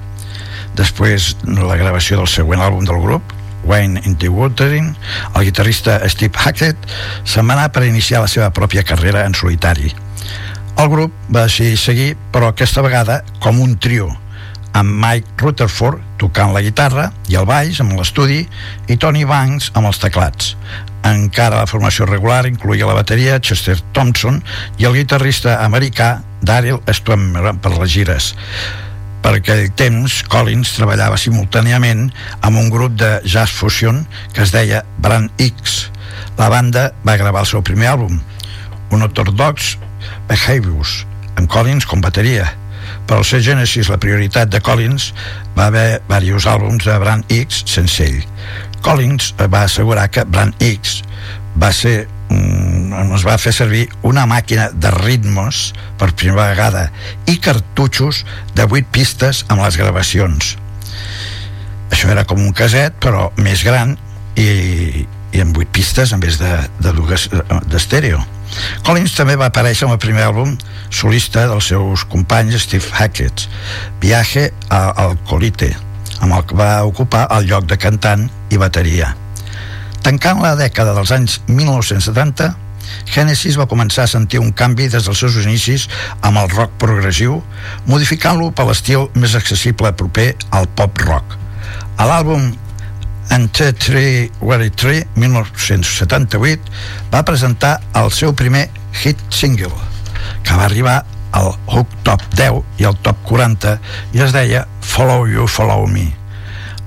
Després 0.81 1.35
de 1.45 1.61
la 1.61 1.77
gravació 1.77 2.17
del 2.23 2.31
següent 2.31 2.63
àlbum 2.65 2.87
del 2.89 3.03
grup, 3.05 3.35
Wayne 3.69 4.01
in 4.09 4.17
the 4.17 4.31
Watering, 4.33 4.95
el 5.37 5.45
guitarrista 5.45 5.99
Steve 6.09 6.41
Hackett 6.41 6.89
se'n 7.29 7.45
va 7.45 7.59
anar 7.59 7.69
per 7.75 7.85
iniciar 7.85 8.23
la 8.25 8.31
seva 8.33 8.49
pròpia 8.57 8.87
carrera 8.89 9.27
en 9.29 9.37
solitari. 9.37 9.93
El 10.81 10.89
grup 10.89 11.13
va 11.29 11.45
decidir 11.45 11.77
seguir, 11.77 12.11
però 12.33 12.49
aquesta 12.49 12.81
vegada 12.81 13.21
com 13.45 13.61
un 13.61 13.77
trio, 13.77 14.09
amb 14.73 14.97
Mike 15.03 15.37
Rutherford 15.43 16.01
tocant 16.21 16.55
la 16.55 16.63
guitarra 16.65 17.11
i 17.29 17.37
el 17.37 17.45
baix 17.49 17.83
amb 17.85 17.99
l'estudi 17.99 18.47
i 18.89 18.97
Tony 18.97 19.27
Banks 19.29 19.75
amb 19.75 19.91
els 19.91 20.01
teclats. 20.01 20.55
Encara 21.05 21.61
la 21.61 21.69
formació 21.69 22.07
regular 22.09 22.47
incluïa 22.49 22.89
la 22.89 22.97
bateria 22.97 23.41
Chester 23.41 23.77
Thompson 23.93 24.41
i 24.79 24.89
el 24.89 24.97
guitarrista 24.97 25.59
americà 25.65 26.21
Daryl 26.41 26.81
Stummer 26.89 27.59
per 27.61 27.77
les 27.77 27.93
gires. 27.93 28.35
Per 29.21 29.35
aquell 29.37 29.69
temps, 29.77 30.21
Collins 30.33 30.73
treballava 30.79 31.19
simultàniament 31.21 32.07
amb 32.41 32.57
un 32.61 32.71
grup 32.73 32.97
de 33.01 33.19
jazz 33.29 33.53
fusion 33.53 34.03
que 34.33 34.45
es 34.47 34.53
deia 34.55 34.81
Brand 35.05 35.29
X. 35.37 35.91
La 36.39 36.49
banda 36.49 36.89
va 37.05 37.19
gravar 37.21 37.45
el 37.45 37.51
seu 37.51 37.63
primer 37.63 37.91
àlbum, 37.93 38.17
Unorthodox 38.97 39.77
Behaviors, 40.29 41.05
amb 41.37 41.51
Collins 41.53 41.87
com 41.87 42.01
bateria. 42.01 42.49
Per 43.07 43.19
al 43.19 43.27
ser 43.29 43.43
Genesis 43.45 43.91
la 43.93 44.01
prioritat 44.01 44.51
de 44.51 44.63
Collins, 44.65 45.11
va 45.57 45.69
haver 45.69 46.01
diversos 46.09 46.49
àlbums 46.51 46.89
de 46.89 46.97
Brand 47.03 47.37
X 47.43 47.65
sense 47.69 48.01
ell. 48.07 48.25
Collins 48.81 49.35
va 49.53 49.67
assegurar 49.67 50.09
que 50.09 50.25
Brand 50.25 50.57
X 50.65 51.03
va 51.61 51.73
ser 51.77 52.09
mm, 52.91 53.15
es 53.17 53.25
va 53.27 53.39
fer 53.41 53.53
servir 53.55 53.87
una 54.07 54.27
màquina 54.31 54.69
de 54.75 54.91
ritmos 54.95 55.71
per 55.99 56.13
primera 56.13 56.51
vegada 56.51 56.89
i 57.31 57.39
cartutxos 57.43 58.25
de 58.55 58.67
8 58.67 58.91
pistes 58.93 59.45
amb 59.49 59.63
les 59.65 59.79
gravacions. 59.81 60.57
Això 61.91 62.11
era 62.13 62.27
com 62.27 62.43
un 62.43 62.53
caset 62.57 62.95
però 63.03 63.31
més 63.39 63.65
gran 63.67 63.97
i, 64.39 65.07
i 65.33 65.43
amb 65.43 65.57
8 65.57 65.73
pistes 65.75 66.15
en 66.15 66.23
vez 66.23 66.39
de, 66.39 66.53
de 66.83 66.95
d'estèreo 67.71 68.21
Collins 68.87 69.13
també 69.15 69.37
va 69.39 69.47
aparèixer 69.51 69.87
en 69.87 69.95
el 69.95 70.01
primer 70.03 70.25
àlbum 70.27 70.57
solista 70.91 71.47
dels 71.51 71.71
seus 71.71 72.03
companys 72.11 72.65
Steve 72.65 72.91
Hackett 72.95 73.47
Viaje 74.03 74.49
al 74.71 75.15
Colite 75.31 75.71
amb 76.21 76.37
el 76.37 76.45
que 76.47 76.57
va 76.57 76.85
ocupar 76.85 77.27
el 77.37 77.49
lloc 77.49 77.67
de 77.69 77.79
cantant 77.81 78.27
i 78.53 78.59
bateria. 78.61 79.15
Tancant 80.05 80.41
la 80.45 80.55
dècada 80.57 80.95
dels 80.97 81.13
anys 81.17 81.39
1970, 81.49 82.51
Genesis 83.11 83.59
va 83.59 83.69
començar 83.71 84.07
a 84.07 84.13
sentir 84.13 84.41
un 84.41 84.53
canvi 84.57 84.89
des 84.89 85.07
dels 85.07 85.19
seus 85.19 85.37
inicis 85.43 85.89
amb 86.21 86.41
el 86.41 86.51
rock 86.55 86.75
progressiu, 86.83 87.41
modificant-lo 87.87 88.51
per 88.55 88.67
l'estil 88.69 89.09
més 89.15 89.37
accessible 89.39 89.93
proper 89.93 90.33
al 90.51 90.69
pop 90.79 90.99
rock. 91.07 91.39
A 92.01 92.09
l'àlbum 92.09 92.51
Ante 93.31 93.73
3 93.73 94.43
Wary 94.43 94.71
3, 94.75 95.07
1978, 95.15 96.73
va 97.13 97.23
presentar 97.23 97.77
el 97.95 98.11
seu 98.11 98.35
primer 98.35 98.65
hit 99.05 99.21
single, 99.31 99.71
que 100.43 100.57
va 100.59 100.67
arribar 100.67 101.05
al 101.31 101.53
Hook 101.71 101.93
Top 102.03 102.25
10 102.35 102.83
i 102.83 102.89
al 102.89 102.99
Top 103.07 103.21
40 103.29 103.77
i 104.19 104.25
es 104.25 104.35
deia 104.35 104.65
Follow 104.83 105.29
You, 105.31 105.47
Follow 105.47 105.87
Me. 105.87 106.09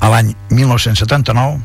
A 0.03 0.11
l'any 0.11 0.33
1979, 0.51 1.61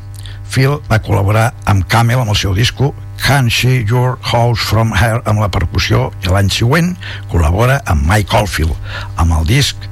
Phil 0.49 0.79
va 0.87 1.01
col·laborar 1.03 1.49
amb 1.67 1.83
Camel 1.91 2.23
amb 2.23 2.31
el 2.31 2.39
seu 2.39 2.55
disco 2.55 2.93
Can't 3.25 3.53
See 3.53 3.85
Your 3.87 4.17
House 4.31 4.63
From 4.63 4.93
Her 4.95 5.21
amb 5.29 5.43
la 5.43 5.51
percussió 5.53 6.09
i 6.23 6.31
l'any 6.31 6.49
següent 6.53 6.95
col·labora 7.31 7.79
amb 7.89 8.07
Mike 8.09 8.35
Oldfield 8.35 8.75
amb 9.21 9.37
el 9.39 9.47
disc 9.49 9.87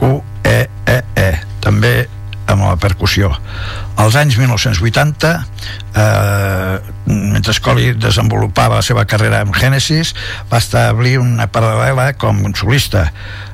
Q-E-E-E 0.00 1.00
-E, 1.14 1.30
també 1.62 1.94
amb 2.52 2.64
la 2.66 2.76
percussió. 2.76 3.30
Als 3.96 4.16
anys 4.18 4.36
1980 4.38 5.30
eh, 5.94 6.80
mentre 7.06 7.54
Scully 7.54 7.92
desenvolupava 7.94 8.80
la 8.80 8.86
seva 8.86 9.04
carrera 9.08 9.42
amb 9.44 9.54
Genesis 9.56 10.14
va 10.50 10.60
establir 10.62 11.18
una 11.22 11.48
paral·lela 11.52 12.12
com 12.18 12.42
un 12.44 12.54
solista. 12.58 13.08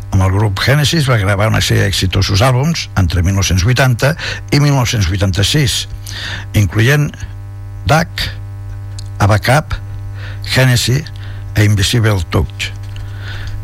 Amb 0.08 0.24
el 0.24 0.32
grup 0.32 0.60
Genesis 0.64 1.08
va 1.10 1.20
gravar 1.20 1.50
una 1.50 1.60
sèrie 1.60 1.84
d'exitosos 1.84 2.40
àlbums 2.44 2.86
entre 2.96 3.22
1980 3.22 4.14
i 4.56 4.60
1986, 4.62 5.82
incloent 6.56 7.10
Duck, 7.88 8.24
Abacap, 9.18 9.74
Genesis 10.44 11.04
e 11.54 11.64
Invisible 11.64 12.22
Touch. 12.30 12.72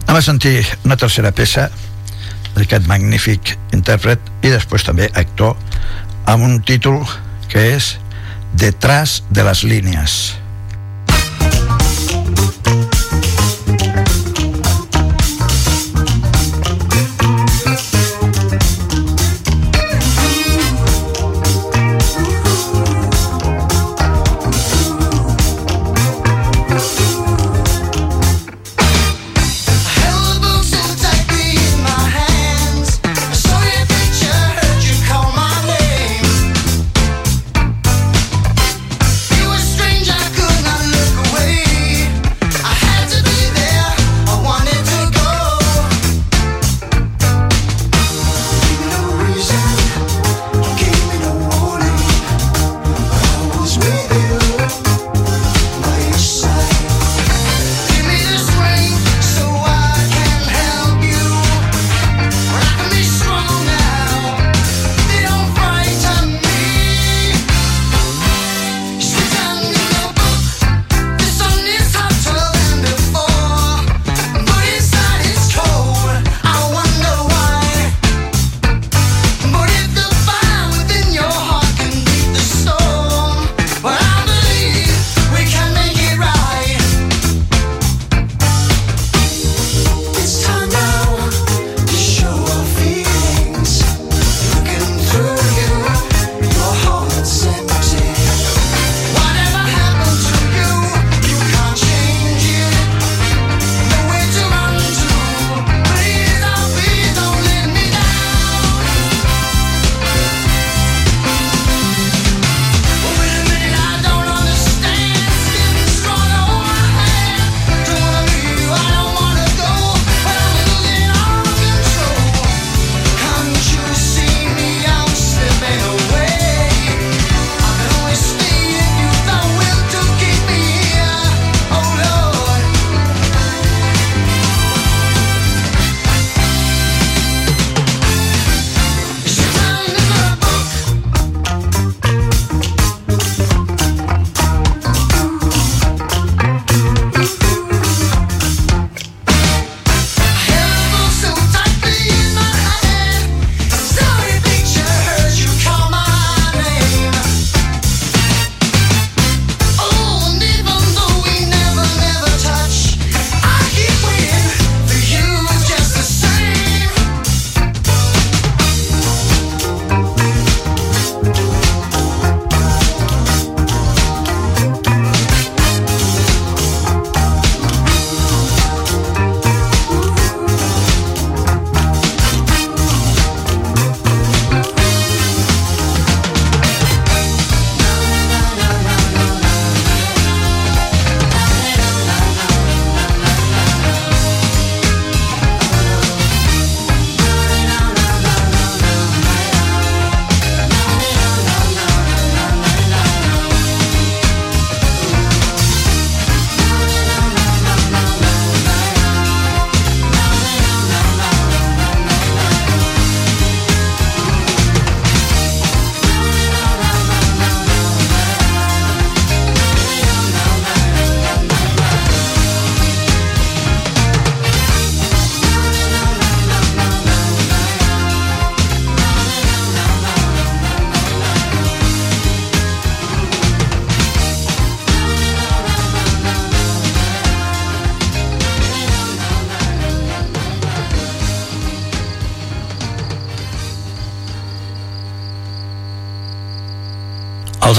Anem 0.07 0.21
a 0.21 0.23
sentir 0.23 0.61
una 0.85 0.99
tercera 1.01 1.33
peça 1.33 1.71
d'aquest 2.55 2.87
magnífic 2.91 3.55
intèrpret 3.75 4.21
i 4.45 4.53
després 4.53 4.87
també 4.87 5.11
actor 5.15 5.57
amb 6.31 6.45
un 6.47 6.61
títol 6.63 7.03
que 7.49 7.71
és 7.75 7.95
Detrás 8.55 9.25
de 9.35 9.43
les 9.43 9.65
línies. 9.67 10.44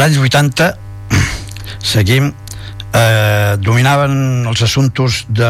Anys 0.06 0.20
80 0.22 0.70
seguim 1.96 2.30
eh, 2.30 3.58
dominaven 3.58 4.46
els 4.46 4.62
assumptes 4.66 5.24
de, 5.30 5.50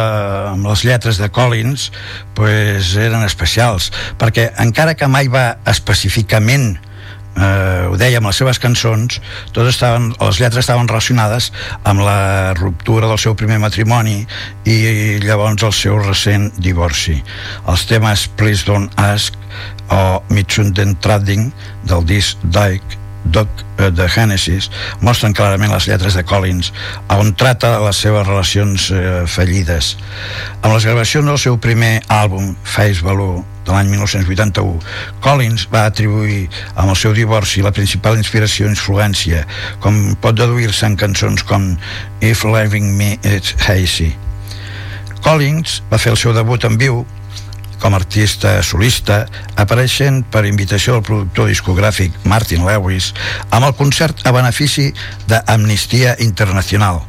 amb 0.54 0.68
les 0.70 0.86
lletres 0.88 1.20
de 1.20 1.30
Collins 1.34 1.90
pues, 2.38 2.96
eren 2.96 3.26
especials 3.28 3.92
perquè 4.22 4.52
encara 4.64 4.96
que 4.96 5.12
mai 5.12 5.28
va 5.32 5.58
específicament 5.68 6.74
eh, 7.36 7.84
ho 7.92 8.00
deia 8.00 8.22
amb 8.22 8.32
les 8.32 8.40
seves 8.40 8.62
cançons 8.64 9.20
totes 9.52 9.76
estaven, 9.76 10.12
les 10.24 10.40
lletres 10.40 10.64
estaven 10.64 10.88
relacionades 10.88 11.52
amb 11.84 12.06
la 12.08 12.56
ruptura 12.56 13.12
del 13.12 13.20
seu 13.20 13.36
primer 13.36 13.60
matrimoni 13.60 14.22
i 14.72 14.80
llavors 15.26 15.68
el 15.68 15.76
seu 15.76 16.00
recent 16.00 16.52
divorci. 16.64 17.20
Els 17.68 17.88
temes 17.92 18.30
Please 18.40 18.64
Don't 18.68 18.94
Ask 19.02 19.36
o 19.92 20.22
Mitsunden 20.32 20.96
Trading 21.04 21.52
del 21.90 22.08
disc 22.08 22.40
Dyke 22.48 23.05
Doc 23.26 23.50
eh, 23.78 23.90
de 23.92 24.08
Genesis 24.12 24.70
mostren 25.02 25.34
clarament 25.34 25.74
les 25.74 25.88
lletres 25.90 26.18
de 26.18 26.24
Collins 26.28 26.72
on 27.16 27.34
trata 27.38 27.76
les 27.84 27.98
seves 27.98 28.28
relacions 28.28 28.90
eh, 28.94 29.26
fallides. 29.28 29.96
Amb 30.62 30.74
les 30.76 30.86
gravacions 30.86 31.30
del 31.30 31.42
seu 31.42 31.60
primer 31.62 32.00
àlbum 32.12 32.54
Face 32.64 33.04
Value 33.06 33.44
de 33.66 33.74
l'any 33.74 33.90
1981 33.96 34.84
Collins 35.26 35.66
va 35.74 35.88
atribuir 35.90 36.46
amb 36.76 36.92
el 36.92 37.00
seu 37.00 37.16
divorci 37.18 37.66
la 37.66 37.74
principal 37.74 38.20
inspiració 38.20 38.68
i 38.68 38.76
influència 38.76 39.46
com 39.82 40.14
pot 40.22 40.38
deduir-se 40.38 40.86
en 40.86 41.00
cançons 41.00 41.44
com 41.50 41.74
If 42.22 42.46
Loving 42.46 42.94
Me 42.98 43.16
It's 43.24 43.56
Hazy. 43.66 44.14
Collins 45.26 45.82
va 45.90 45.98
fer 45.98 46.14
el 46.14 46.22
seu 46.22 46.36
debut 46.38 46.66
en 46.68 46.78
viu 46.78 47.02
com 47.82 47.94
a 47.94 48.00
artista 48.00 48.58
solista, 48.64 49.26
apareixent 49.60 50.24
per 50.32 50.46
invitació 50.48 50.98
del 50.98 51.06
productor 51.08 51.50
discogràfic 51.52 52.16
Martin 52.24 52.66
Lewis 52.68 53.12
amb 53.50 53.68
el 53.68 53.76
concert 53.78 54.26
a 54.26 54.34
benefici 54.36 54.92
d'Amnistia 55.30 56.18
Internacional. 56.26 57.02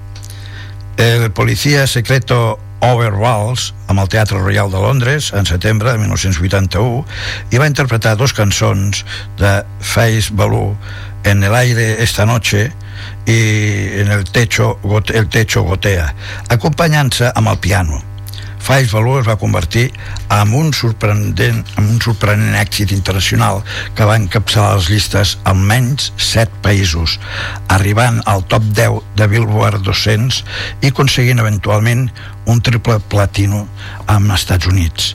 El 0.97 1.31
policia 1.37 1.87
secreto 1.87 2.59
Overwalls 2.85 3.73
amb 3.89 4.03
el 4.03 4.09
Teatre 4.13 4.39
Royal 4.39 4.71
de 4.71 4.81
Londres 4.81 5.33
en 5.37 5.49
setembre 5.49 5.93
de 5.93 6.01
1981 6.05 7.05
i 7.53 7.61
va 7.61 7.69
interpretar 7.69 8.17
dos 8.21 8.37
cançons 8.37 9.05
de 9.41 9.59
Face 9.81 10.33
Baloo 10.33 10.75
En 11.27 11.43
el 11.43 11.55
aire 11.57 12.03
esta 12.05 12.25
noche 12.25 12.73
i 13.27 13.39
en 14.01 14.13
el 14.13 14.23
techo, 14.31 14.79
el 15.13 15.27
techo 15.29 15.65
gotea 15.67 16.13
acompanyant-se 16.55 17.33
amb 17.35 17.51
el 17.51 17.59
piano 17.59 17.99
Five 18.67 18.89
Valor 18.91 19.21
es 19.21 19.29
va 19.29 19.37
convertir 19.39 19.93
en 20.35 20.53
un 20.59 20.73
sorprenent, 20.75 21.61
en 21.79 21.85
un 21.87 22.01
sorprenent 22.03 22.57
èxit 22.59 22.91
internacional 22.91 23.61
que 23.95 24.09
va 24.09 24.17
encapçalar 24.19 24.73
les 24.81 24.89
llistes 24.91 25.37
en 25.47 25.61
menys 25.69 26.09
7 26.19 26.51
països, 26.65 27.15
arribant 27.71 28.19
al 28.27 28.43
top 28.51 28.67
10 28.75 28.99
de 29.21 29.31
Billboard 29.31 29.87
200 29.87 30.43
i 30.83 30.91
aconseguint 30.91 31.45
eventualment 31.45 32.09
un 32.51 32.59
triple 32.59 32.99
platino 33.07 33.69
amb 34.11 34.35
Estats 34.35 34.67
Units. 34.67 35.15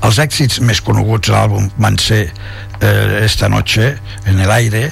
Els 0.00 0.16
èxits 0.22 0.62
més 0.64 0.80
coneguts 0.80 1.28
de 1.28 1.36
l'àlbum 1.36 1.68
van 1.76 2.00
ser 2.00 2.30
eh, 2.80 3.24
Esta 3.28 3.52
noche, 3.52 3.98
En 4.24 4.40
el 4.40 4.50
aire 4.50 4.86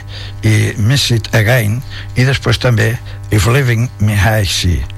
i 0.45 0.75
Miss 0.77 1.09
It 1.09 1.33
Again 1.33 1.81
i 2.17 2.29
després 2.29 2.61
també 2.61 2.99
If 3.31 3.49
Living 3.49 3.89
Me 4.01 4.13
High 4.13 4.45
Sea 4.45 4.94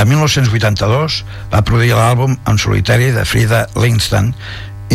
a 0.00 0.04
1982 0.08 1.20
va 1.52 1.60
produir 1.60 1.92
l'àlbum 1.92 2.32
en 2.48 2.58
solitari 2.58 3.10
de 3.12 3.20
Frida 3.28 3.66
Lindstein, 3.76 4.30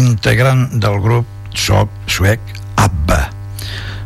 integrant 0.01 0.63
del 0.81 0.97
grup 1.03 1.29
soc 1.53 1.91
suec 2.09 2.41
ABBA. 2.81 3.19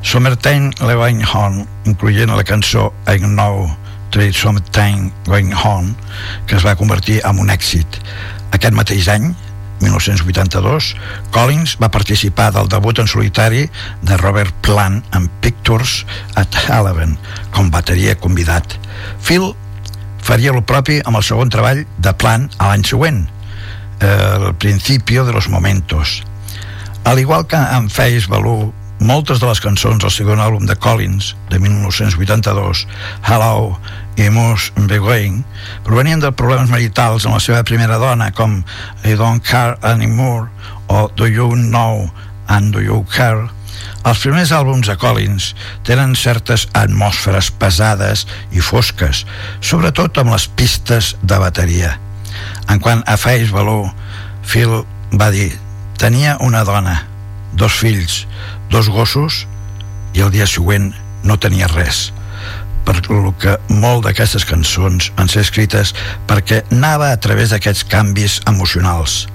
Summertime 0.03 0.73
Going 0.81 1.23
Home, 1.23 1.63
incloent 1.87 2.35
la 2.35 2.43
cançó 2.43 2.89
I 3.07 3.21
Know 3.23 3.69
Trade 4.11 4.35
Summertime 4.35 5.13
Going 5.29 5.53
Home, 5.55 5.95
que 6.47 6.57
es 6.59 6.67
va 6.67 6.75
convertir 6.75 7.21
en 7.23 7.39
un 7.39 7.53
èxit. 7.53 8.01
Aquest 8.51 8.75
mateix 8.75 9.07
any, 9.07 9.31
1982, 9.79 10.91
Collins 11.31 11.77
va 11.79 11.93
participar 11.95 12.49
del 12.51 12.67
debut 12.67 12.99
en 12.99 13.07
solitari 13.07 13.69
de 14.03 14.19
Robert 14.19 14.51
Plant 14.67 14.99
en 15.15 15.31
Pictures 15.39 16.03
at 16.35 16.59
Halloween 16.67 17.15
com 17.55 17.71
bateria 17.71 18.19
convidat. 18.19 18.75
Phil 19.23 19.53
faria 20.29 20.51
el 20.53 20.61
propi 20.61 20.99
amb 21.09 21.17
el 21.17 21.23
segon 21.25 21.49
treball 21.49 21.79
de 22.05 22.11
Plan 22.21 22.43
a 22.61 22.69
l'any 22.69 22.83
següent, 22.85 23.23
El 23.99 24.53
principio 24.55 25.25
de 25.25 25.33
los 25.33 25.49
momentos. 25.49 26.23
Al 27.03 27.19
igual 27.19 27.47
que 27.47 27.57
en 27.57 27.89
Face 27.89 28.27
Baloo, 28.29 28.71
moltes 28.99 29.39
de 29.41 29.47
les 29.49 29.59
cançons 29.59 29.97
del 29.97 30.13
segon 30.13 30.39
àlbum 30.39 30.67
de 30.69 30.75
Collins, 30.75 31.35
de 31.49 31.57
1982, 31.59 32.85
Hello 33.25 33.79
i 34.15 34.29
Moose 34.29 34.71
Begoing, 34.77 35.41
provenien 35.83 36.21
de 36.21 36.31
problemes 36.31 36.69
maritals 36.69 37.25
amb 37.25 37.39
la 37.39 37.43
seva 37.43 37.65
primera 37.65 37.97
dona, 37.97 38.29
com 38.31 38.61
I 39.03 39.17
Don't 39.17 39.43
Care 39.43 39.79
Anymore 39.81 40.47
o 40.87 41.07
Do 41.15 41.25
You 41.25 41.55
Know 41.57 42.05
and 42.47 42.71
Do 42.71 42.85
You 42.85 43.01
Care, 43.09 43.49
els 44.07 44.21
primers 44.23 44.51
àlbums 44.55 44.87
de 44.87 44.95
Collins 44.99 45.53
tenen 45.87 46.15
certes 46.15 46.67
atmosferes 46.77 47.49
pesades 47.59 48.25
i 48.55 48.63
fosques, 48.63 49.25
sobretot 49.59 50.21
amb 50.21 50.33
les 50.35 50.47
pistes 50.47 51.15
de 51.21 51.39
bateria. 51.41 51.95
En 52.69 52.79
quant 52.79 53.03
a 53.07 53.17
Face 53.19 53.51
Valor, 53.51 53.89
Phil 54.45 54.81
va 55.19 55.31
dir 55.33 55.51
tenia 55.99 56.37
una 56.45 56.63
dona, 56.63 56.95
dos 57.53 57.75
fills, 57.75 58.23
dos 58.71 58.87
gossos 58.93 59.45
i 60.15 60.23
el 60.23 60.31
dia 60.31 60.47
següent 60.47 60.93
no 61.27 61.35
tenia 61.41 61.67
res 61.73 62.09
per 62.89 63.01
lo 63.11 63.33
que 63.37 63.57
molt 63.69 64.05
d'aquestes 64.07 64.45
cançons 64.49 65.11
han 65.19 65.27
ser 65.29 65.43
escrites 65.45 65.91
perquè 66.29 66.63
anava 66.73 67.11
a 67.11 67.19
través 67.21 67.51
d'aquests 67.53 67.85
canvis 67.91 68.39
emocionals 68.49 69.27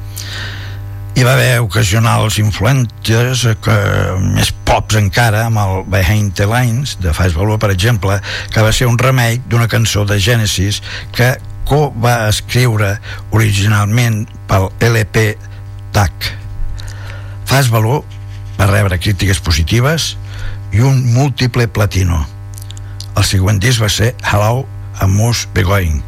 hi 1.14 1.22
va 1.22 1.34
haver 1.36 1.60
ocasionals 1.62 2.40
influentes 2.42 3.44
que, 3.62 3.74
més 4.34 4.50
pops 4.66 4.96
encara 4.98 5.44
amb 5.46 5.60
el 5.62 5.84
Behind 5.86 6.34
the 6.34 6.48
Lines 6.50 6.96
de 7.02 7.12
Fast 7.14 7.38
Valor 7.38 7.60
per 7.62 7.70
exemple 7.70 8.16
que 8.50 8.64
va 8.64 8.72
ser 8.74 8.88
un 8.90 8.98
remake 8.98 9.44
d'una 9.46 9.68
cançó 9.70 10.02
de 10.08 10.18
Genesis 10.18 10.82
que 11.14 11.36
Co 11.64 11.86
va 11.96 12.26
escriure 12.28 12.96
originalment 13.32 14.24
pel 14.50 14.66
LP 14.84 15.24
TAC 15.94 16.28
Fast 17.46 17.70
Valor 17.70 18.02
va 18.58 18.68
rebre 18.72 18.98
crítiques 18.98 19.38
positives 19.38 20.14
i 20.74 20.82
un 20.82 20.98
múltiple 21.14 21.68
platino. 21.70 22.24
El 23.14 23.24
següent 23.26 23.62
disc 23.62 23.78
va 23.82 23.90
ser 23.92 24.10
Hello 24.26 24.64
a 24.98 25.06
Moose 25.06 25.46
Begoing 25.54 26.02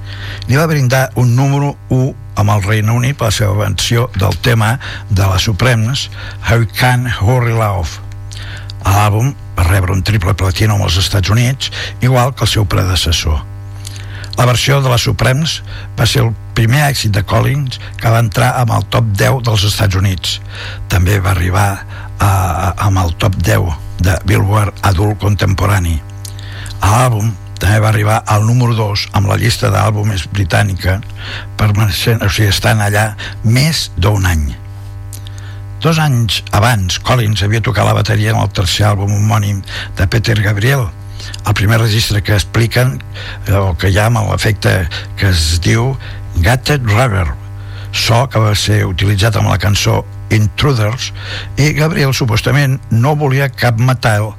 li 0.50 0.58
va 0.58 0.66
brindar 0.70 1.08
un 1.14 1.36
número 1.38 1.76
1 1.94 2.25
amb 2.36 2.52
el 2.52 2.62
Regne 2.64 2.92
Unit 2.92 3.18
per 3.18 3.30
la 3.30 3.34
seva 3.34 3.56
versió 3.58 4.06
del 4.16 4.36
tema 4.44 4.76
de 5.10 5.26
la 5.26 5.38
Supremes 5.42 6.08
How 6.46 6.66
Can 6.76 7.08
Hurry 7.20 7.56
Love? 7.56 8.02
L'àlbum 8.86 9.32
va 9.56 9.66
rebre 9.66 9.92
un 9.96 10.04
triple 10.06 10.36
platino 10.38 10.76
als 10.82 10.98
Estats 11.00 11.32
Units 11.32 11.72
igual 12.00 12.34
que 12.34 12.44
el 12.44 12.52
seu 12.52 12.66
predecessor. 12.68 13.42
La 14.36 14.44
versió 14.44 14.82
de 14.84 14.92
la 14.92 14.98
Supremes 15.00 15.62
va 15.96 16.06
ser 16.06 16.26
el 16.26 16.34
primer 16.54 16.82
èxit 16.90 17.14
de 17.16 17.24
Collins 17.24 17.80
que 17.96 18.12
va 18.12 18.20
entrar 18.20 18.52
amb 18.60 18.74
el 18.76 18.84
top 18.92 19.08
10 19.16 19.40
dels 19.48 19.64
Estats 19.64 19.96
Units. 19.96 20.36
També 20.92 21.16
va 21.24 21.32
arribar 21.32 21.70
a, 21.72 22.28
a, 22.28 22.68
amb 22.88 23.00
el 23.00 23.16
top 23.16 23.40
10 23.40 23.72
de 24.04 24.18
Billboard 24.28 24.84
Adult 24.84 25.18
Contemporani. 25.24 25.96
L'àlbum 26.84 27.32
també 27.60 27.80
va 27.80 27.88
arribar 27.88 28.20
al 28.26 28.44
número 28.46 28.74
2 28.76 29.08
amb 29.16 29.30
la 29.30 29.38
llista 29.40 29.70
d'àlbums 29.72 30.26
britànica 30.32 31.00
permanent, 31.56 32.22
o 32.22 32.28
sigui, 32.28 32.50
estan 32.52 32.82
allà 32.84 33.08
més 33.44 33.90
d'un 33.96 34.26
any. 34.28 34.46
Dos 35.80 35.98
anys 36.02 36.42
abans 36.56 36.98
Collins 37.04 37.42
havia 37.44 37.62
tocat 37.64 37.86
la 37.86 37.96
bateria 37.96 38.32
en 38.32 38.40
el 38.40 38.52
tercer 38.52 38.86
àlbum 38.88 39.12
homònim 39.18 39.60
de 39.98 40.06
Peter 40.10 40.36
Gabriel 40.42 40.88
el 41.46 41.54
primer 41.54 41.78
registre 41.80 42.22
que 42.22 42.34
expliquen 42.34 42.96
eh, 43.46 43.54
o 43.54 43.74
que 43.78 43.90
hi 43.90 43.98
ha 43.98 44.08
amb 44.10 44.22
l'efecte 44.30 44.72
que 45.20 45.30
es 45.30 45.60
diu 45.64 45.94
Gatted 46.42 46.84
Rubber 46.90 47.26
so 47.92 48.24
que 48.32 48.42
va 48.42 48.54
ser 48.58 48.84
utilitzat 48.88 49.38
amb 49.38 49.52
la 49.52 49.60
cançó 49.62 50.02
Intruders 50.34 51.12
i 51.60 51.70
Gabriel 51.76 52.14
supostament 52.16 52.80
no 52.90 53.14
volia 53.18 53.46
cap 53.52 53.78
metall 53.78 54.32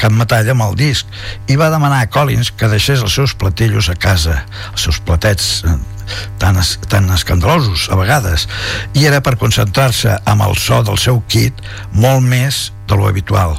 cap 0.00 0.14
metall 0.16 0.48
amb 0.54 0.64
el 0.64 0.78
disc 0.78 1.10
i 1.52 1.58
va 1.60 1.72
demanar 1.72 2.00
a 2.02 2.10
Collins 2.10 2.52
que 2.56 2.70
deixés 2.72 3.04
els 3.04 3.16
seus 3.18 3.36
platillos 3.36 3.90
a 3.92 3.98
casa 4.00 4.40
els 4.72 4.86
seus 4.88 5.02
platets 5.04 5.50
eh, 5.68 5.76
tan, 6.38 6.56
es, 6.56 6.78
tan 6.88 7.08
escandalosos 7.10 7.88
a 7.90 7.96
vegades. 7.96 8.48
I 8.94 9.06
era 9.08 9.22
per 9.24 9.38
concentrar-se 9.40 10.18
amb 10.28 10.44
el 10.46 10.56
so 10.60 10.82
del 10.86 11.00
seu 11.00 11.20
kit 11.28 11.60
molt 11.92 12.24
més 12.24 12.70
de 12.88 12.98
lo 12.98 13.08
habitual. 13.08 13.56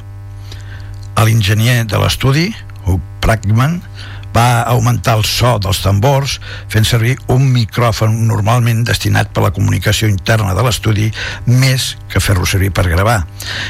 L'enginyer 1.15 1.85
de 1.89 1.99
l'estudi 2.01 2.49
Hugh 2.85 3.01
Pragman 3.23 3.79
va 4.35 4.61
augmentar 4.67 5.15
el 5.19 5.25
so 5.27 5.55
dels 5.63 5.81
tambors 5.83 6.39
fent 6.71 6.87
servir 6.87 7.15
un 7.31 7.47
micròfon 7.53 8.15
normalment 8.27 8.83
destinat 8.87 9.31
per 9.33 9.45
la 9.45 9.53
comunicació 9.55 10.09
interna 10.11 10.55
de 10.57 10.65
l'estudi 10.65 11.11
més 11.47 11.93
que 12.11 12.23
fer-lo 12.23 12.47
servir 12.49 12.71
per 12.75 12.87
gravar 12.91 13.21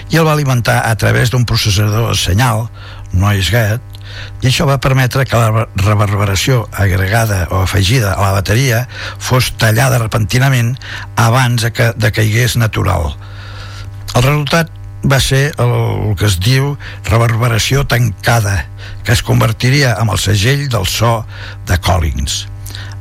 i 0.09 0.17
el 0.17 0.27
va 0.27 0.33
alimentar 0.33 0.81
a 0.85 0.95
través 0.99 1.31
d'un 1.31 1.45
processador 1.45 2.09
de 2.11 2.19
senyal 2.19 2.67
Noise 3.13 3.51
Gate 3.53 3.95
i 4.43 4.49
això 4.49 4.67
va 4.69 4.79
permetre 4.81 5.25
que 5.27 5.39
la 5.39 5.65
reverberació 5.81 6.65
agregada 6.71 7.45
o 7.51 7.61
afegida 7.63 8.13
a 8.13 8.21
la 8.21 8.35
bateria 8.37 8.85
fos 9.19 9.51
tallada 9.59 9.99
repentinament 10.01 10.75
abans 11.19 11.65
de 11.65 11.71
que 11.75 11.91
decaigués 11.97 12.55
natural. 12.61 13.15
El 14.15 14.23
resultat 14.23 14.71
va 15.11 15.19
ser 15.19 15.53
el, 15.61 16.15
que 16.17 16.27
es 16.27 16.39
diu 16.41 16.75
reverberació 17.09 17.85
tancada, 17.87 18.65
que 19.03 19.13
es 19.13 19.23
convertiria 19.23 19.95
en 20.01 20.09
el 20.09 20.19
segell 20.21 20.67
del 20.69 20.87
so 20.89 21.21
de 21.67 21.77
Collins. 21.79 22.45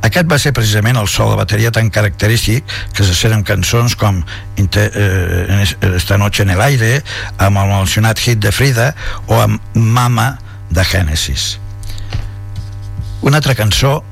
Aquest 0.05 0.29
va 0.29 0.37
ser 0.39 0.53
precisament 0.53 0.99
el 1.01 1.09
so 1.09 1.31
de 1.31 1.37
bateria 1.39 1.71
tan 1.73 1.89
característic 1.91 2.67
que 2.93 3.07
se 3.09 3.15
sent 3.17 3.33
en 3.33 3.45
cançons 3.47 3.97
com 3.97 4.21
eh, 4.61 5.65
Esta 5.95 6.19
noche 6.19 6.43
en 6.45 6.51
el 6.53 6.61
aire, 6.61 6.99
amb 7.39 7.63
el 7.63 7.73
mencionat 7.73 8.21
hit 8.21 8.43
de 8.45 8.53
Frida 8.53 8.93
o 9.27 9.41
amb 9.41 9.61
Mama 9.73 10.35
de 10.71 10.85
Genesis. 10.85 11.59
Una 13.23 13.41
altra 13.41 13.55
cançó 13.55 14.03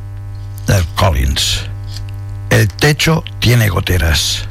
de 0.67 0.81
Collins. 0.97 1.69
El 2.49 2.69
techo 2.69 3.23
tiene 3.41 3.69
goteras. 3.69 4.49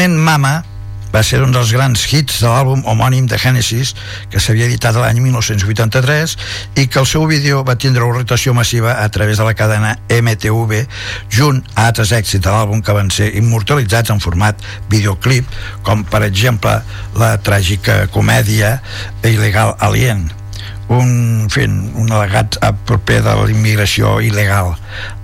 Precisament 0.00 0.24
Mama 0.24 0.62
va 1.12 1.20
ser 1.20 1.42
un 1.44 1.50
dels 1.52 1.74
grans 1.76 2.06
hits 2.08 2.38
de 2.40 2.48
l'àlbum 2.48 2.86
homònim 2.88 3.26
de 3.28 3.36
Genesis 3.36 3.90
que 4.32 4.40
s'havia 4.40 4.64
editat 4.70 4.96
l'any 4.96 5.20
1983 5.20 6.36
i 6.80 6.86
que 6.86 7.02
el 7.02 7.08
seu 7.10 7.26
vídeo 7.28 7.60
va 7.68 7.76
tindre 7.76 8.06
una 8.08 8.22
rotació 8.22 8.56
massiva 8.56 8.96
a 9.04 9.10
través 9.12 9.36
de 9.36 9.44
la 9.44 9.52
cadena 9.52 9.92
MTV 10.08 10.80
junt 11.28 11.60
a 11.74 11.90
altres 11.90 12.16
èxits 12.16 12.40
de 12.40 12.48
l'àlbum 12.48 12.80
que 12.80 12.96
van 12.96 13.12
ser 13.12 13.28
immortalitzats 13.44 14.16
en 14.16 14.24
format 14.24 14.64
videoclip 14.88 15.52
com 15.84 16.08
per 16.08 16.24
exemple 16.32 16.78
la 17.20 17.34
tràgica 17.44 18.06
comèdia 18.08 18.78
Il·legal 19.20 19.76
Alien 19.84 20.30
un, 20.90 21.46
fent 21.50 21.76
un 21.98 22.10
al·legat 22.10 22.58
proper 22.88 23.20
de 23.22 23.34
la 23.38 23.46
immigració 23.52 24.16
il·legal. 24.26 24.72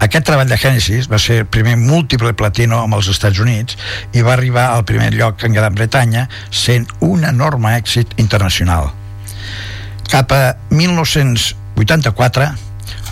Aquest 0.05 0.29
treball 0.29 0.51
de 0.51 0.59
Genesis 0.61 1.11
va 1.11 1.19
ser 1.23 1.41
el 1.43 1.51
primer 1.51 1.77
múltiple 1.81 2.33
platino 2.39 2.81
amb 2.85 2.99
els 2.99 3.11
Estats 3.11 3.43
Units 3.43 3.79
i 4.15 4.23
va 4.23 4.37
arribar 4.37 4.69
al 4.73 4.87
primer 4.89 5.11
lloc 5.17 5.43
en 5.45 5.57
Gran 5.59 5.75
Bretanya 5.75 6.27
sent 6.51 6.87
un 7.01 7.27
enorme 7.27 7.75
èxit 7.77 8.15
internacional. 8.23 8.93
Cap 10.07 10.33
a 10.33 10.43
1984, 10.71 12.51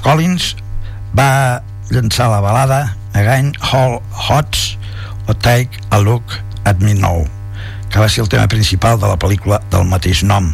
Collins 0.07 0.55
va 1.19 1.63
llançar 1.91 2.31
la 2.31 2.43
balada 2.45 2.85
Again 3.15 3.55
Hall 3.61 3.99
Hots 4.11 4.77
o 5.27 5.35
Take 5.35 5.83
a 5.91 5.99
Look 5.99 6.39
at 6.65 6.79
Me 6.79 6.95
Now 6.95 7.27
que 7.95 8.01
va 8.01 8.09
ser 8.09 8.25
el 8.25 8.29
tema 8.29 8.49
principal 8.51 8.97
de 8.99 9.07
la 9.07 9.15
pel·lícula 9.23 9.61
del 9.71 9.85
mateix 9.87 10.25
nom, 10.27 10.49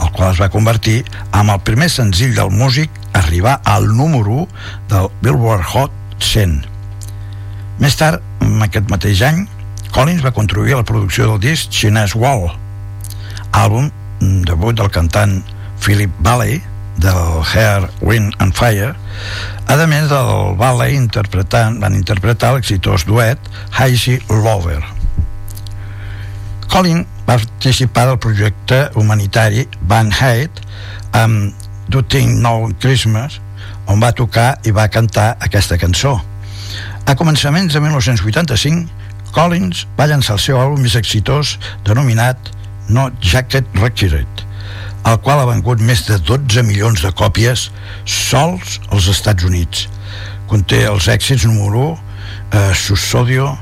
el 0.00 0.12
qual 0.16 0.30
es 0.30 0.38
va 0.40 0.48
convertir 0.48 1.02
en 1.36 1.50
el 1.52 1.58
primer 1.60 1.90
senzill 1.92 2.32
del 2.32 2.48
músic 2.48 2.88
a 3.12 3.18
arribar 3.20 3.58
al 3.68 3.90
número 3.98 4.46
1 4.46 4.88
del 4.94 5.10
Billboard 5.20 5.66
Hot 5.74 5.92
100. 6.24 6.64
Més 7.84 8.00
tard, 8.00 8.24
en 8.40 8.64
aquest 8.64 8.88
mateix 8.88 9.20
any, 9.28 9.44
Collins 9.92 10.24
va 10.24 10.32
contribuir 10.32 10.72
a 10.72 10.80
la 10.80 10.88
producció 10.88 11.28
del 11.28 11.42
disc 11.44 11.68
Chinese 11.68 12.16
Wall. 12.16 12.48
àlbum 13.52 13.92
debut 14.48 14.80
del 14.80 14.88
cantant 14.88 15.42
Philip 15.76 16.16
Valley 16.24 16.62
del 16.96 17.44
Hair, 17.44 17.90
Wind 18.00 18.40
and 18.40 18.56
Fire 18.56 18.94
a 19.68 19.76
més 19.84 20.08
del 20.08 20.56
ballet 20.56 20.96
interpretant, 20.96 21.76
van 21.76 21.94
interpretar 21.94 22.54
l'exitós 22.56 23.04
duet 23.04 23.38
Hazy 23.76 24.22
Lover 24.30 24.95
Colin 26.72 27.04
va 27.26 27.36
participar 27.36 28.06
del 28.10 28.18
projecte 28.22 28.80
humanitari 28.94 29.66
Van 29.90 30.12
Hate 30.12 30.64
amb 31.16 31.54
Do 31.88 32.02
Think 32.02 32.40
No 32.42 32.70
Christmas 32.80 33.40
on 33.86 34.02
va 34.02 34.12
tocar 34.12 34.56
i 34.66 34.74
va 34.74 34.88
cantar 34.92 35.36
aquesta 35.46 35.78
cançó 35.78 36.16
a 37.06 37.14
començaments 37.18 37.74
de 37.74 37.82
1985 37.82 39.32
Collins 39.36 39.86
va 39.98 40.08
llançar 40.10 40.38
el 40.38 40.42
seu 40.42 40.58
àlbum 40.60 40.82
més 40.86 40.96
exitós 40.98 41.56
denominat 41.86 42.52
No 42.88 43.10
Jacket 43.20 43.66
Required 43.82 44.46
el 45.06 45.20
qual 45.22 45.38
ha 45.38 45.46
vengut 45.46 45.82
més 45.86 46.02
de 46.08 46.16
12 46.18 46.64
milions 46.66 47.02
de 47.04 47.12
còpies 47.14 47.68
sols 48.10 48.80
als 48.90 49.06
Estats 49.12 49.46
Units. 49.46 49.86
Conté 50.50 50.82
els 50.90 51.06
èxits 51.12 51.44
número 51.46 51.92
1, 51.92 51.98
eh, 52.58 52.74
Sussodio, 52.74 53.52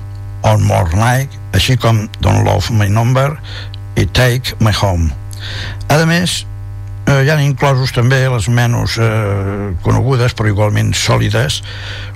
On 0.43 0.65
More 0.65 0.97
Night, 0.97 1.37
així 1.55 1.79
com 1.81 2.05
Don't 2.21 2.45
Love 2.47 2.75
My 2.75 2.91
Number 2.91 3.31
i 3.97 4.07
Take 4.07 4.59
My 4.61 4.75
Home. 4.75 5.13
A 5.89 6.01
més, 6.09 6.43
eh, 7.07 7.21
hi 7.23 7.31
han 7.31 7.43
inclosos 7.45 7.95
també 7.95 8.25
les 8.29 8.49
menys 8.49 8.99
eh, 8.99 9.73
conegudes 9.87 10.35
però 10.35 10.51
igualment 10.51 10.95
sòlides 10.99 11.63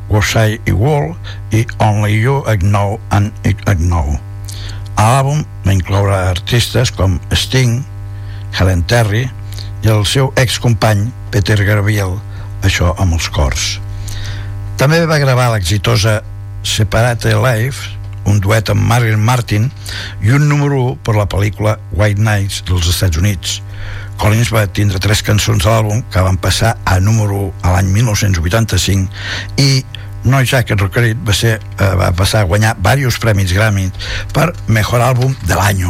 Was 0.09 0.33
I 0.35 0.73
Wall 0.73 1.13
i 1.53 1.67
Only 1.85 2.17
You 2.17 2.43
I 2.49 2.57
Know 2.65 2.99
and 3.13 3.33
I 3.45 3.55
Know. 3.77 4.19
L'àlbum 4.99 5.45
va 5.65 5.75
incloure 5.77 6.15
artistes 6.17 6.91
com 6.91 7.21
Sting, 7.31 7.85
Helen 8.59 8.83
Terry 8.91 9.29
i 9.85 9.93
el 9.93 10.03
seu 10.09 10.33
excompany 10.41 11.05
Peter 11.31 11.61
Gabriel, 11.63 12.17
això 12.67 12.95
amb 12.99 13.15
els 13.15 13.29
cors. 13.31 13.69
També 14.81 15.05
va 15.07 15.21
gravar 15.23 15.53
l'exitosa 15.53 16.23
Separate 16.67 17.37
Life, 17.39 17.98
un 18.29 18.41
duet 18.45 18.71
amb 18.73 18.85
Marilyn 18.89 19.23
Martin 19.25 19.71
i 20.25 20.33
un 20.37 20.49
número 20.49 20.81
1 20.93 20.99
per 21.07 21.17
la 21.17 21.29
pel·lícula 21.31 21.79
White 21.97 22.23
Nights 22.23 22.63
dels 22.69 22.89
Estats 22.91 23.21
Units. 23.21 23.61
Collins 24.19 24.51
va 24.55 24.67
tindre 24.67 24.99
tres 25.03 25.23
cançons 25.23 25.65
a 25.65 25.77
l'àlbum 25.77 26.03
que 26.13 26.25
van 26.25 26.39
passar 26.43 26.75
a 26.85 26.99
número 27.01 27.49
1 27.49 27.69
a 27.69 27.77
l'any 27.77 27.93
1985 27.95 29.63
i 29.63 29.71
No 30.29 30.43
Jacket 30.43 30.81
Requerit 30.83 31.19
va, 31.25 31.33
ser, 31.33 31.55
eh, 31.79 31.91
va 31.97 32.11
passar 32.13 32.43
a 32.43 32.49
guanyar 32.51 32.75
diversos 32.77 33.21
premis 33.23 33.55
Grammy 33.55 33.87
per 34.35 34.51
Mejor 34.67 35.05
Àlbum 35.07 35.37
de 35.47 35.55
l'any. 35.55 35.85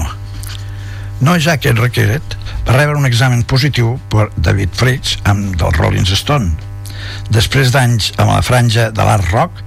No 1.25 1.39
Jacket 1.41 1.79
Requerit 1.81 2.37
va 2.69 2.77
rebre 2.77 2.99
un 3.01 3.09
examen 3.09 3.43
positiu 3.43 3.97
per 4.13 4.29
David 4.37 4.77
Fritz 4.77 5.17
amb 5.25 5.57
del 5.57 5.73
Rolling 5.81 6.07
Stone. 6.07 6.53
Després 7.33 7.73
d'anys 7.73 8.13
amb 8.19 8.35
la 8.35 8.43
franja 8.45 8.91
de 8.93 9.07
l'art 9.09 9.33
rock, 9.33 9.65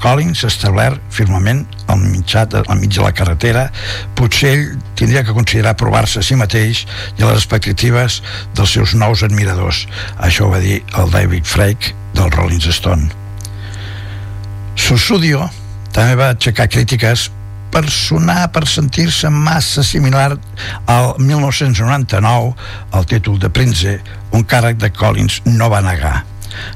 Collins 0.00 0.44
establert 0.48 1.00
firmament 1.12 1.64
al 1.92 2.00
mitjà 2.00 2.46
de, 2.48 2.62
al 2.66 2.80
mig 2.80 2.94
de 2.96 3.04
la 3.04 3.12
carretera. 3.16 3.66
Potser 4.18 4.52
ell 4.54 4.66
tindria 4.98 5.24
que 5.26 5.36
considerar 5.36 5.76
provar-se 5.80 6.22
a 6.22 6.26
si 6.26 6.38
mateix 6.40 6.84
i 7.18 7.22
a 7.22 7.30
les 7.30 7.42
expectatives 7.42 8.20
dels 8.56 8.76
seus 8.76 8.94
nous 8.96 9.24
admiradors. 9.26 9.86
Això 10.18 10.48
ho 10.48 10.54
va 10.54 10.62
dir 10.64 10.80
el 10.98 11.12
David 11.12 11.48
Frake 11.48 11.94
del 12.16 12.32
Rolling 12.32 12.64
Stone. 12.72 13.10
Sussudio 14.80 15.44
també 15.92 16.16
va 16.16 16.32
aixecar 16.32 16.70
crítiques 16.70 17.28
per 17.70 17.84
sonar, 17.90 18.48
per 18.50 18.66
sentir-se 18.66 19.30
massa 19.30 19.84
similar 19.86 20.32
al 20.90 21.14
1999 21.18 22.54
al 22.90 23.06
títol 23.06 23.38
de 23.38 23.50
Prince, 23.50 24.00
un 24.34 24.44
càrrec 24.44 24.80
de 24.82 24.90
Collins 24.90 25.40
no 25.46 25.70
va 25.70 25.84
negar. 25.84 26.29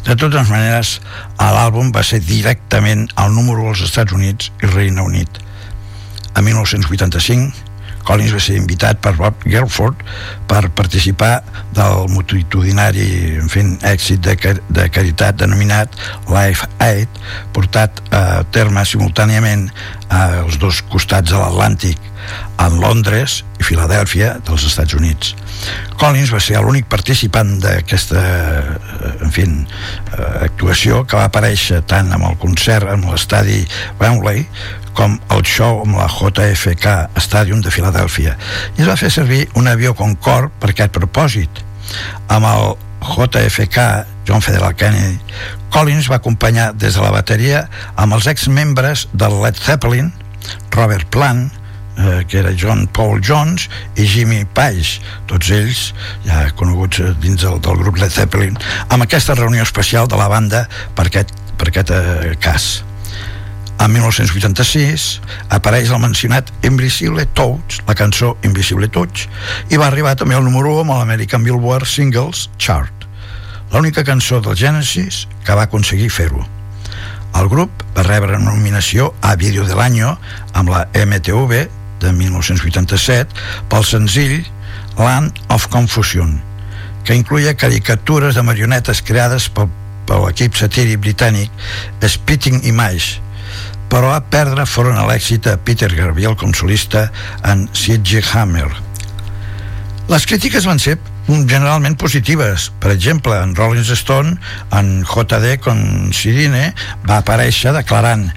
De 0.06 0.16
totes 0.18 0.50
maneres, 0.50 0.98
l'àlbum 1.40 1.92
va 1.94 2.04
ser 2.06 2.20
directament 2.24 3.06
al 3.20 3.34
número 3.34 3.68
als 3.70 3.84
Estats 3.86 4.14
Units 4.16 4.52
i 4.62 4.70
Reina 4.70 5.06
Unit. 5.06 5.40
A 6.34 6.42
1985, 6.42 7.63
Collins 8.04 8.34
va 8.36 8.42
ser 8.42 8.56
invitat 8.60 9.00
per 9.04 9.14
Bob 9.18 9.44
Gelford 9.48 10.00
per 10.50 10.62
participar 10.76 11.38
del 11.74 12.08
multitudinari 12.12 13.06
en 13.40 13.50
fi, 13.52 13.64
èxit 13.88 14.22
de, 14.24 14.36
de 14.68 14.88
caritat 14.92 15.40
denominat 15.40 15.96
Life 16.28 16.68
Aid, 16.84 17.20
portat 17.56 18.02
a 18.14 18.42
terme 18.54 18.84
simultàniament 18.88 19.70
als 20.14 20.60
dos 20.62 20.82
costats 20.92 21.32
de 21.32 21.40
l'Atlàntic, 21.40 22.12
en 22.60 22.78
Londres 22.80 23.42
i 23.60 23.66
Filadèlfia 23.66 24.34
dels 24.46 24.64
Estats 24.68 24.94
Units. 24.96 25.34
Collins 26.00 26.32
va 26.32 26.40
ser 26.42 26.60
l'únic 26.62 26.86
participant 26.90 27.56
d'aquesta 27.62 28.22
en 29.24 29.34
fi, 29.34 29.44
actuació 30.44 31.02
que 31.04 31.18
va 31.18 31.28
aparèixer 31.28 31.82
tant 31.90 32.12
amb 32.14 32.28
el 32.30 32.38
concert 32.42 32.88
amb 32.90 33.10
l'estadi 33.10 33.62
Wembley 34.00 34.46
com 34.94 35.18
el 35.34 35.44
show 35.44 35.82
amb 35.82 35.98
la 35.98 36.08
JFK 36.08 37.18
Stadium 37.20 37.60
de 37.64 37.72
Filadèlfia. 37.74 38.36
I 38.78 38.84
es 38.84 38.88
va 38.88 38.98
fer 39.00 39.10
servir 39.12 39.44
un 39.58 39.68
avió 39.70 39.94
Concorde 39.98 40.52
per 40.60 40.72
aquest 40.72 40.94
propòsit. 40.96 41.62
Amb 42.32 42.48
el 42.48 42.74
JFK 43.04 43.78
John 44.24 44.40
Federal 44.40 44.74
Kennedy 44.74 45.18
Collins 45.74 46.08
va 46.08 46.16
acompanyar 46.16 46.72
des 46.72 46.96
de 46.96 47.02
la 47.02 47.12
bateria 47.12 47.66
amb 48.00 48.16
els 48.16 48.28
ex-membres 48.30 49.08
del 49.12 49.36
Led 49.42 49.58
Zeppelin 49.60 50.12
Robert 50.72 51.10
Plant 51.12 51.50
eh, 51.98 52.24
que 52.28 52.38
era 52.38 52.54
John 52.56 52.86
Paul 52.86 53.20
Jones 53.20 53.68
i 53.96 54.06
Jimmy 54.08 54.44
Page, 54.44 55.02
tots 55.30 55.50
ells 55.54 55.84
ja 56.24 56.46
coneguts 56.58 57.02
dins 57.20 57.44
del, 57.44 57.60
del 57.60 57.78
grup 57.82 58.00
Led 58.00 58.12
Zeppelin, 58.14 58.56
amb 58.88 59.04
aquesta 59.04 59.36
reunió 59.38 59.62
especial 59.62 60.08
de 60.08 60.18
la 60.18 60.28
banda 60.32 60.64
per 60.96 61.08
aquest, 61.10 61.34
per 61.58 61.70
aquest 61.70 61.94
eh, 61.94 62.34
cas. 62.40 62.72
En 63.82 63.90
1986 63.90 65.20
apareix 65.52 65.90
el 65.90 66.00
mencionat 66.00 66.50
Invisible 66.64 67.26
Touch, 67.34 67.80
la 67.88 67.96
cançó 67.98 68.36
Invisible 68.46 68.88
Touch, 68.88 69.26
i 69.70 69.80
va 69.80 69.88
arribar 69.90 70.14
també 70.16 70.38
al 70.38 70.46
número 70.46 70.76
1 70.78 70.84
amb 70.84 70.94
l'American 70.94 71.42
Billboard 71.44 71.88
Singles 71.90 72.48
Chart, 72.56 73.08
l'única 73.72 74.04
cançó 74.06 74.40
del 74.40 74.56
Genesis 74.56 75.24
que 75.44 75.56
va 75.58 75.66
aconseguir 75.66 76.10
fer-ho. 76.10 76.44
El 77.34 77.48
grup 77.50 77.82
va 77.96 78.04
rebre 78.06 78.36
una 78.38 78.52
nominació 78.54 79.10
a 79.20 79.34
Vídeo 79.34 79.64
de 79.66 79.74
l'Any 79.74 80.00
amb 80.06 80.70
la 80.70 80.84
MTV 80.94 81.64
de 82.04 82.12
1987 82.14 83.34
pel 83.72 83.86
senzill 83.88 84.44
Land 84.98 85.40
of 85.50 85.66
Confusion, 85.74 86.36
que 87.02 87.18
incluïa 87.18 87.56
caricatures 87.58 88.38
de 88.38 88.46
marionetes 88.46 89.02
creades 89.02 89.48
pel, 89.50 89.66
per 90.06 90.20
l'equip 90.22 90.54
satíric 90.54 91.02
britànic 91.02 91.50
Spitting 92.06 92.62
Image, 92.70 93.23
però 93.94 94.10
a 94.10 94.24
perdre 94.26 94.64
foren 94.66 94.96
a 94.98 95.04
l'èxit 95.06 95.46
a 95.46 95.52
Peter 95.62 95.86
Gabriel 95.94 96.32
com 96.34 96.50
solista 96.50 97.04
en 97.46 97.68
Siege 97.78 98.18
Hammer. 98.32 98.66
Les 100.10 100.24
crítiques 100.26 100.64
van 100.66 100.80
ser 100.82 100.96
generalment 101.28 101.94
positives. 101.94 102.72
Per 102.82 102.90
exemple, 102.90 103.36
en 103.38 103.52
Rolling 103.54 103.86
Stone, 103.86 104.32
en 104.74 104.88
JD 105.06 105.60
Considine 105.62 106.72
va 107.06 107.20
aparèixer 107.20 107.70
declarant 107.76 108.32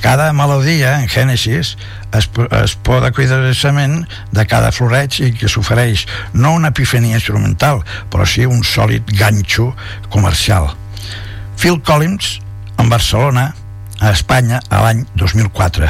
cada 0.00 0.30
melodia 0.32 0.94
en 1.02 1.10
Genesis 1.12 1.74
es, 2.16 2.28
es 2.64 2.74
poda 2.80 3.10
cuidadosament 3.12 4.06
de 4.32 4.44
cada 4.48 4.70
floreig 4.72 5.18
i 5.20 5.34
que 5.36 5.50
s'ofereix 5.52 6.06
no 6.32 6.54
una 6.56 6.70
epifania 6.72 7.20
instrumental, 7.20 7.84
però 8.08 8.24
sí 8.24 8.48
un 8.48 8.64
sòlid 8.64 9.12
ganxo 9.20 9.74
comercial. 10.08 10.70
Phil 11.60 11.76
Collins, 11.84 12.38
en 12.80 12.88
Barcelona, 12.88 13.50
a 14.00 14.10
Espanya, 14.10 14.60
a 14.70 14.82
l'any 14.84 15.04
2004. 15.14 15.88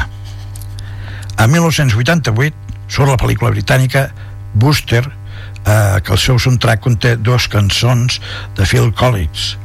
A 1.35 1.47
1988 1.51 2.55
surt 2.87 3.09
la 3.09 3.19
pel·lícula 3.19 3.51
britànica 3.51 4.07
Booster, 4.53 5.03
eh, 5.03 5.99
que 6.01 6.13
el 6.13 6.21
seu 6.21 6.39
soundtrack 6.39 6.83
conté 6.85 7.15
dues 7.17 7.47
cançons 7.51 8.21
de 8.55 8.65
Phil 8.65 8.91
Collins, 8.95 9.55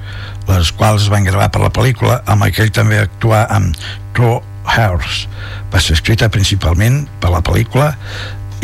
les 0.49 0.73
quals 0.73 1.07
es 1.07 1.11
van 1.13 1.29
gravar 1.29 1.51
per 1.53 1.63
la 1.63 1.73
pel·lícula, 1.75 2.21
amb 2.27 2.49
aquell 2.49 2.73
també 2.75 2.99
actuar 2.99 3.47
amb 3.55 3.77
True 4.17 4.41
Hearts. 4.67 5.27
Va 5.71 5.81
ser 5.81 5.99
escrita 5.99 6.31
principalment 6.33 7.05
per 7.21 7.33
la 7.35 7.43
pel·lícula 7.45 7.93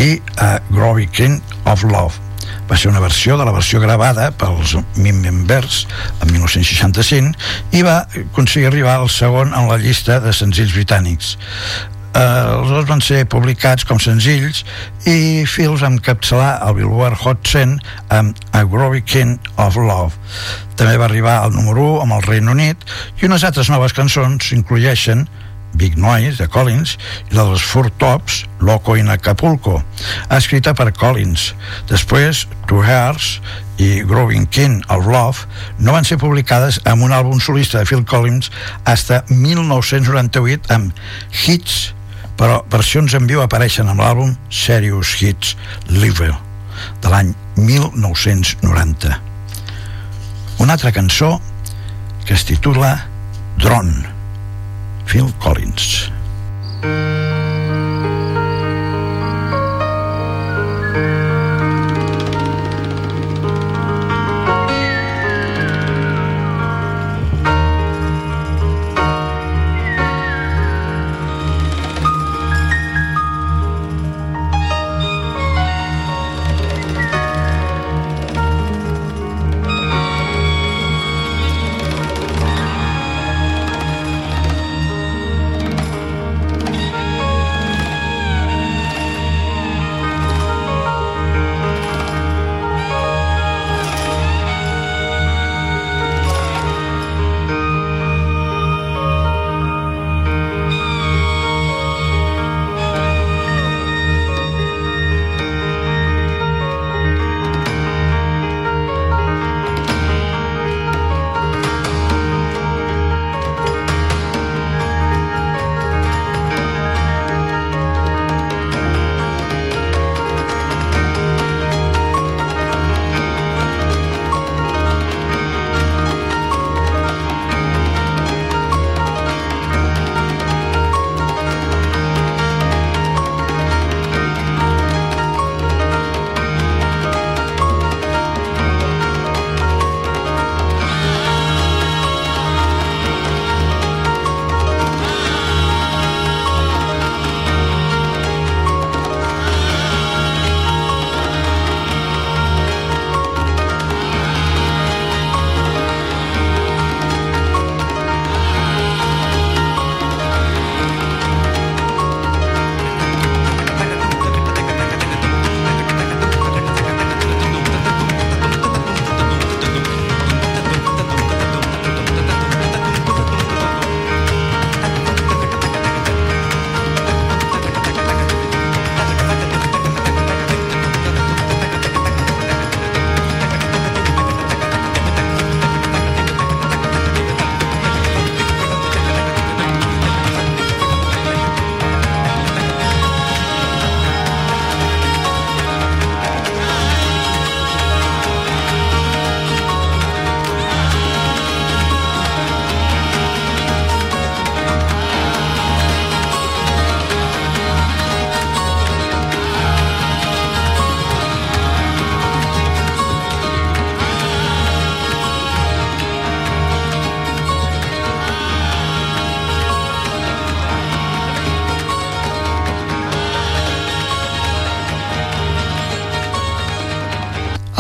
i 0.03 0.17
a 0.43 0.57
Groovy 0.71 1.07
King 1.13 1.41
of 1.65 1.85
Love. 1.87 2.26
Va 2.71 2.79
ser 2.79 2.91
una 2.91 3.03
versió 3.03 3.37
de 3.39 3.47
la 3.47 3.55
versió 3.55 3.81
gravada 3.83 4.31
pels 4.39 4.77
Members 4.97 5.85
en 6.21 6.33
1965 6.33 7.77
i 7.77 7.83
va 7.87 8.01
aconseguir 8.27 8.71
arribar 8.71 8.97
al 9.01 9.11
segon 9.13 9.55
en 9.55 9.69
la 9.71 9.79
llista 9.83 10.21
de 10.25 10.33
senzills 10.35 10.75
britànics 10.75 11.37
eh, 12.17 12.59
els 12.59 12.71
dos 12.73 12.87
van 12.89 13.03
ser 13.05 13.25
publicats 13.33 13.87
com 13.89 14.01
senzills 14.03 14.63
i 15.09 15.45
Phils 15.49 15.85
va 15.85 15.91
encapçalar 15.93 16.53
el 16.67 16.79
Billboard 16.81 17.21
Hot 17.25 17.43
100 17.53 17.79
amb 18.17 18.47
A 18.57 18.65
Groovy 18.65 19.03
King 19.05 19.37
of 19.63 19.77
Love. 19.77 20.15
També 20.77 20.97
va 21.01 21.09
arribar 21.09 21.39
al 21.43 21.55
número 21.57 21.93
1 21.97 22.05
amb 22.05 22.19
el 22.19 22.27
Regne 22.29 22.55
Unit 22.57 22.87
i 23.21 23.29
unes 23.29 23.45
altres 23.49 23.71
noves 23.73 23.97
cançons 23.97 24.53
incloeixen 24.57 25.27
Big 25.77 25.97
Noise, 26.01 26.41
de 26.41 26.49
Collins, 26.49 26.97
i 27.31 27.37
la 27.37 27.45
dels 27.49 27.65
Four 27.65 27.91
Tops, 28.01 28.45
Loco 28.65 28.97
in 28.97 29.11
Acapulco, 29.13 29.83
escrita 30.33 30.75
per 30.75 30.93
Collins. 30.97 31.53
Després, 31.91 32.47
Two 32.67 32.83
Hearts 32.83 33.41
i 33.79 34.01
Growing 34.09 34.49
King 34.49 34.81
of 34.89 35.07
Love 35.07 35.45
no 35.79 35.93
van 35.93 36.07
ser 36.09 36.19
publicades 36.21 36.81
amb 36.89 37.05
un 37.05 37.13
àlbum 37.13 37.41
solista 37.43 37.83
de 37.83 37.89
Phil 37.89 38.07
Collins 38.09 38.51
hasta 38.89 39.23
1998 39.29 40.73
amb 40.75 40.97
Hits, 41.45 41.93
però 42.37 42.63
versions 42.73 43.15
en 43.17 43.29
viu 43.29 43.45
apareixen 43.45 43.89
amb 43.93 44.03
l'àlbum 44.03 44.35
Serious 44.49 45.15
Hits 45.21 45.55
Live 45.93 46.33
de 47.03 47.13
l'any 47.13 47.33
1990. 47.57 49.21
Una 50.59 50.73
altra 50.73 50.93
cançó 50.93 51.37
que 52.25 52.35
es 52.35 52.45
titula 52.45 53.07
Drone, 53.61 54.16
Phil 55.07 55.31
Collins. 55.39 56.11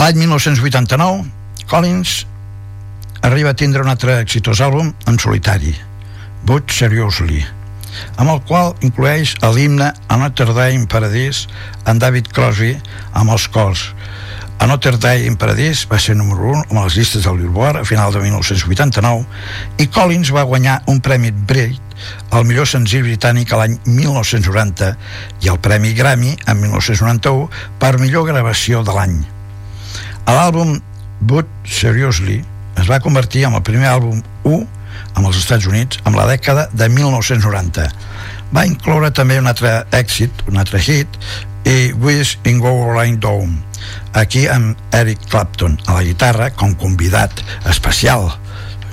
L'any 0.06 0.20
1989, 0.22 1.24
Collins 1.66 2.10
arriba 3.26 3.50
a 3.50 3.56
tindre 3.58 3.82
un 3.82 3.88
altre 3.90 4.20
exitós 4.22 4.60
àlbum 4.62 4.92
en 5.10 5.18
solitari, 5.18 5.72
But 6.46 6.70
Seriously, 6.70 7.40
amb 8.14 8.30
el 8.30 8.38
qual 8.46 8.70
inclueix 8.86 9.34
l'himne 9.56 9.90
A 10.06 10.20
Notre 10.22 10.54
Dame 10.54 10.78
in 10.78 10.86
Paradise 10.86 11.50
en 11.90 11.98
David 11.98 12.30
Crosby 12.30 12.76
amb 13.18 13.34
els 13.34 13.48
cors. 13.50 13.82
A 14.62 14.70
Notre 14.70 14.94
Dame 14.94 15.26
in 15.26 15.34
Paradise 15.34 15.90
va 15.90 15.98
ser 15.98 16.14
número 16.14 16.54
1 16.54 16.64
amb 16.70 16.84
les 16.84 17.00
llistes 17.00 17.26
del 17.26 17.42
Billboard 17.42 17.82
a 17.82 17.86
final 17.90 18.14
de 18.14 18.22
1989 18.22 19.82
i 19.82 19.90
Collins 19.90 20.30
va 20.30 20.46
guanyar 20.46 20.84
un 20.86 21.02
premi 21.02 21.34
Brit 21.34 21.82
el 22.30 22.46
millor 22.46 22.70
senzill 22.70 23.08
britànic 23.08 23.50
a 23.50 23.64
l'any 23.64 23.80
1990 23.90 24.94
i 25.42 25.50
el 25.50 25.58
Premi 25.58 25.96
Grammy 25.98 26.36
en 26.46 26.60
1991 26.62 27.50
per 27.82 27.96
millor 27.98 28.30
gravació 28.30 28.86
de 28.86 28.94
l'any. 28.94 29.24
L'àlbum 30.26 30.78
But 31.20 31.46
Seriously 31.64 32.42
es 32.76 32.88
va 32.90 33.00
convertir 33.00 33.46
en 33.48 33.54
el 33.56 33.64
primer 33.66 33.88
àlbum 33.90 34.22
1 34.44 34.62
amb 35.16 35.26
els 35.26 35.38
Estats 35.38 35.66
Units 35.70 36.00
amb 36.04 36.18
la 36.18 36.26
dècada 36.28 36.66
de 36.72 36.88
1990. 36.92 37.86
Va 38.54 38.66
incloure 38.68 39.10
també 39.14 39.38
un 39.40 39.48
altre 39.50 39.78
èxit, 39.96 40.44
un 40.50 40.58
altre 40.60 40.80
hit, 40.82 41.20
i 41.66 41.92
Wish 41.98 42.38
in 42.46 42.60
Go 42.62 42.72
Line 42.94 43.18
Dome, 43.18 43.58
aquí 44.14 44.46
amb 44.48 44.76
Eric 44.94 45.26
Clapton 45.30 45.78
a 45.86 45.98
la 45.98 46.04
guitarra 46.06 46.50
com 46.54 46.74
convidat 46.78 47.42
especial 47.66 48.30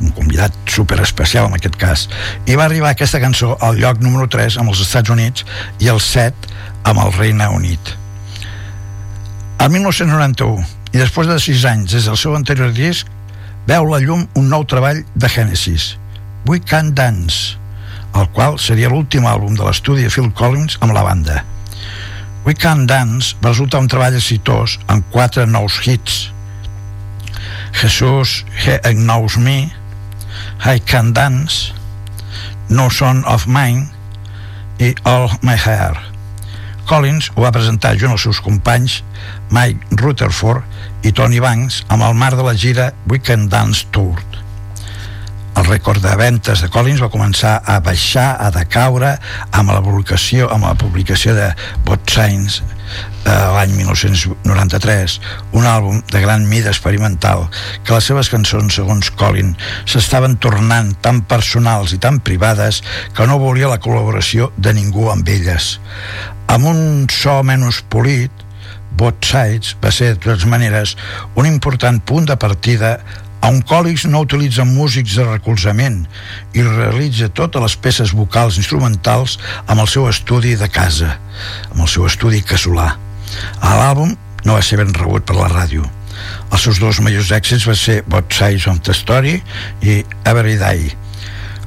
un 0.02 0.12
convidat 0.18 0.56
super 0.68 0.98
especial 1.04 1.48
en 1.48 1.58
aquest 1.58 1.78
cas 1.80 2.08
i 2.50 2.58
va 2.60 2.66
arribar 2.66 2.92
aquesta 2.92 3.22
cançó 3.24 3.54
al 3.62 3.78
lloc 3.80 4.02
número 4.04 4.28
3 4.28 4.58
amb 4.60 4.74
els 4.74 4.82
Estats 4.84 5.14
Units 5.14 5.46
i 5.80 5.92
el 5.94 6.02
7 6.02 6.50
amb 6.90 7.04
el 7.06 7.14
Reina 7.16 7.52
Unit 7.56 7.94
el 9.64 9.70
1991 9.78 10.83
i 10.94 11.02
després 11.02 11.28
de 11.28 11.40
6 11.42 11.66
anys 11.66 11.98
des 11.98 12.06
del 12.06 12.20
seu 12.22 12.38
anterior 12.38 12.72
disc 12.76 13.10
veu 13.68 13.90
la 13.90 14.00
llum 14.04 14.28
un 14.40 14.50
nou 14.50 14.66
treball 14.70 15.02
de 15.16 15.30
Genesis 15.30 15.94
We 16.46 16.60
Can 16.62 16.94
Dance 16.94 17.58
el 18.14 18.30
qual 18.36 18.60
seria 18.62 18.92
l'últim 18.92 19.26
àlbum 19.26 19.56
de 19.58 19.66
l'estudi 19.66 20.06
de 20.06 20.12
Phil 20.14 20.30
Collins 20.38 20.78
amb 20.86 20.94
la 20.94 21.04
banda. 21.06 21.40
We 22.46 22.54
Can 22.54 22.86
Dance 22.86 23.38
va 23.42 23.54
resultar 23.54 23.82
un 23.82 23.90
treball 23.90 24.18
exitós 24.20 24.78
amb 24.92 25.06
quatre 25.14 25.46
nous 25.50 25.80
hits. 25.88 26.28
Jesus 27.80 28.44
He 28.54 28.78
Knows 28.94 29.38
Me 29.42 29.72
I 30.62 30.80
Can 30.86 31.14
Dance 31.14 31.74
No 32.70 32.90
Son 32.94 33.24
of 33.26 33.48
Mine 33.48 33.88
i 34.80 34.94
All 35.10 35.32
My 35.42 35.58
Hair. 35.58 35.98
Collins 36.86 37.32
ho 37.34 37.48
va 37.48 37.54
presentar 37.56 37.96
junt 37.98 38.14
als 38.14 38.28
seus 38.28 38.44
companys 38.44 39.02
Mike 39.50 39.98
Rutherford 40.04 40.68
i 41.04 41.12
Tony 41.12 41.42
Banks 41.44 41.82
amb 41.92 42.06
el 42.08 42.16
mar 42.16 42.32
de 42.38 42.44
la 42.46 42.54
gira 42.56 42.94
Weekend 43.12 43.52
Dance 43.52 43.88
Tour. 43.92 44.20
el 45.54 45.66
rècord 45.70 46.02
de 46.02 46.16
ventes 46.18 46.64
de 46.64 46.68
Collins 46.74 47.02
va 47.04 47.12
començar 47.14 47.60
a 47.70 47.76
baixar, 47.80 48.40
a 48.42 48.50
decaure 48.50 49.12
amb 49.54 49.70
la 49.70 49.84
publicació, 49.86 50.48
amb 50.50 50.66
la 50.66 50.74
publicació 50.74 51.36
de 51.38 51.52
Bot 51.86 52.10
Signs 52.10 52.64
eh, 52.64 53.30
l'any 53.30 53.76
1993 53.76 55.20
un 55.60 55.68
àlbum 55.70 56.00
de 56.10 56.22
gran 56.24 56.48
mida 56.50 56.72
experimental 56.74 57.46
que 57.84 57.94
les 57.94 58.08
seves 58.10 58.32
cançons, 58.34 58.74
segons 58.74 59.12
Colin 59.20 59.54
s'estaven 59.86 60.40
tornant 60.42 60.96
tan 61.06 61.22
personals 61.30 61.94
i 61.94 62.00
tan 62.02 62.18
privades 62.24 62.82
que 63.14 63.28
no 63.30 63.38
volia 63.44 63.70
la 63.70 63.82
col·laboració 63.84 64.50
de 64.58 64.74
ningú 64.74 65.12
amb 65.14 65.30
elles 65.30 65.76
amb 66.48 66.72
un 66.72 66.82
so 67.12 67.42
menys 67.46 67.84
polit 67.94 68.44
Both 68.98 69.30
Sides 69.30 69.76
va 69.84 69.92
ser, 69.92 70.14
de 70.14 70.22
totes 70.24 70.46
maneres, 70.50 70.96
un 71.36 71.50
important 71.50 72.02
punt 72.06 72.30
de 72.30 72.38
partida 72.40 72.98
on 73.44 73.60
Collins 73.68 74.06
no 74.08 74.22
utilitza 74.24 74.64
músics 74.64 75.18
de 75.20 75.26
recolzament 75.28 76.04
i 76.56 76.64
realitza 76.64 77.28
totes 77.28 77.64
les 77.66 77.76
peces 77.76 78.14
vocals 78.16 78.60
instrumentals 78.62 79.36
amb 79.66 79.84
el 79.84 79.90
seu 79.92 80.08
estudi 80.08 80.56
de 80.60 80.70
casa, 80.72 81.18
amb 81.72 81.84
el 81.84 81.92
seu 81.92 82.08
estudi 82.08 82.40
casolà. 82.48 82.94
L'àlbum 83.60 84.16
no 84.46 84.56
va 84.56 84.64
ser 84.64 84.80
ben 84.80 84.96
rebut 84.96 85.28
per 85.28 85.36
la 85.40 85.52
ràdio. 85.52 85.84
Els 86.54 86.64
seus 86.64 86.80
dos 86.80 87.02
majors 87.04 87.34
èxits 87.36 87.66
van 87.68 87.80
ser 87.80 88.02
Both 88.08 88.38
Sides 88.38 88.70
of 88.72 88.80
the 88.86 88.96
Story 88.96 89.40
i 89.82 90.04
Every 90.30 90.56
Day, 90.62 90.94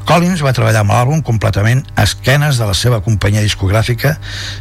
Collins 0.07 0.43
va 0.47 0.55
treballar 0.55 0.85
amb 0.85 0.93
l'àlbum 0.95 1.23
completament 1.27 1.81
a 1.99 2.05
esquenes 2.07 2.61
de 2.61 2.67
la 2.69 2.75
seva 2.79 3.01
companyia 3.03 3.43
discogràfica 3.43 4.13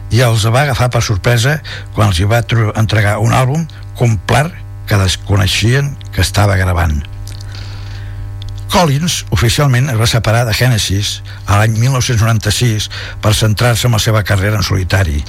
i 0.10 0.24
els 0.26 0.46
va 0.50 0.64
agafar 0.66 0.90
per 0.90 1.04
sorpresa 1.06 1.60
quan 1.94 2.10
els 2.10 2.20
hi 2.20 2.26
va 2.30 2.42
entregar 2.82 3.20
un 3.22 3.36
àlbum 3.38 3.68
complet 4.00 4.50
que 4.90 4.98
desconeixien 4.98 5.94
que 6.16 6.26
estava 6.26 6.58
gravant. 6.58 6.98
Collins 8.74 9.22
oficialment 9.32 9.92
es 9.94 10.02
va 10.02 10.10
separar 10.10 10.44
de 10.50 10.58
Genesis 10.58 11.22
a 11.46 11.62
l'any 11.62 11.78
1996 11.78 12.90
per 13.22 13.38
centrar-se 13.38 13.86
en 13.86 13.94
la 13.96 14.02
seva 14.02 14.26
carrera 14.26 14.58
en 14.58 14.66
solitari. 14.66 15.22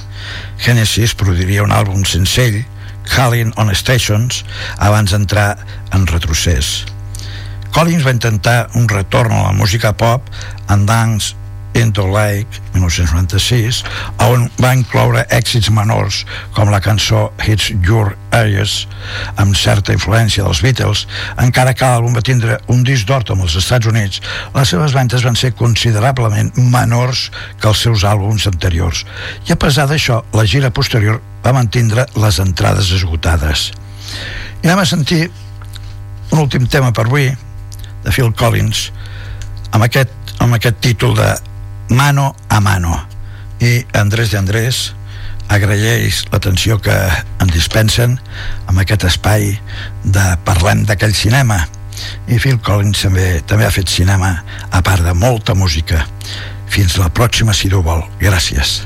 Genesis 0.57 1.13
produiria 1.13 1.63
un 1.63 1.71
àlbum 1.71 2.03
sense 2.09 2.41
ell, 2.41 2.63
Calling 3.07 3.53
on 3.55 3.69
Stations, 3.77 4.43
abans 4.83 5.13
d'entrar 5.13 5.51
en 5.95 6.09
retrocés. 6.09 6.96
Collins 7.75 8.05
va 8.05 8.15
intentar 8.15 8.59
un 8.75 8.87
retorn 8.89 9.33
a 9.33 9.43
la 9.49 9.57
música 9.57 9.93
pop 9.97 10.31
en 10.69 10.85
Dance 10.85 11.35
into 11.77 12.07
Lake 12.07 12.47
1996 12.73 13.83
on 14.25 14.47
va 14.61 14.73
incloure 14.75 15.23
èxits 15.33 15.69
menors 15.73 16.23
com 16.55 16.71
la 16.73 16.81
cançó 16.81 17.27
Hits 17.43 17.69
Your 17.85 18.15
Ears 18.33 18.87
amb 19.37 19.55
certa 19.57 19.93
influència 19.93 20.45
dels 20.45 20.61
Beatles 20.65 21.05
encara 21.43 21.75
que 21.77 21.85
l'àlbum 21.85 22.17
va 22.17 22.25
tindre 22.25 22.59
un 22.73 22.83
disc 22.87 23.07
d'or 23.07 23.25
amb 23.33 23.45
els 23.45 23.57
Estats 23.61 23.89
Units 23.89 24.21
les 24.55 24.73
seves 24.73 24.95
ventes 24.97 25.25
van 25.27 25.37
ser 25.37 25.53
considerablement 25.57 26.51
menors 26.57 27.27
que 27.61 27.69
els 27.69 27.81
seus 27.83 28.03
àlbums 28.07 28.47
anteriors. 28.49 29.03
I 29.47 29.53
a 29.53 29.59
pesar 29.59 29.87
d'això 29.89 30.23
la 30.33 30.45
gira 30.45 30.73
posterior 30.73 31.21
va 31.43 31.53
mantindre 31.53 32.05
les 32.17 32.39
entrades 32.43 32.91
esgotades. 32.95 33.71
I 34.63 34.67
anem 34.67 34.81
a 34.81 34.89
sentir 34.89 35.27
un 36.31 36.39
últim 36.39 36.65
tema 36.67 36.91
per 36.93 37.05
avui 37.05 37.29
de 38.07 38.13
Phil 38.15 38.31
Collins 38.39 38.87
amb 39.75 39.83
aquest, 39.83 40.13
amb 40.39 40.55
aquest 40.55 40.79
títol 40.79 41.15
de 41.17 41.27
Mano 41.89 42.31
a 42.49 42.61
Mano. 42.63 42.95
I 43.59 43.83
Andrés 43.99 44.31
de 44.31 44.39
Andrés 44.39 44.79
agraeix 45.51 46.23
l'atenció 46.31 46.79
que 46.83 46.95
ens 47.43 47.53
dispensen 47.53 48.17
amb 48.67 48.79
aquest 48.83 49.07
espai 49.11 49.51
de 50.03 50.27
parlem 50.47 50.85
d'aquell 50.87 51.15
cinema. 51.15 51.65
I 52.31 52.39
Phil 52.39 52.61
Collins 52.63 53.03
també, 53.03 53.29
també 53.47 53.67
ha 53.67 53.73
fet 53.75 53.91
cinema 53.91 54.37
a 54.71 54.83
part 54.83 55.03
de 55.03 55.15
molta 55.17 55.55
música. 55.55 56.05
Fins 56.71 56.99
la 57.01 57.11
pròxima 57.11 57.55
si 57.55 57.71
vol. 57.71 58.05
Gràcies 58.23 58.85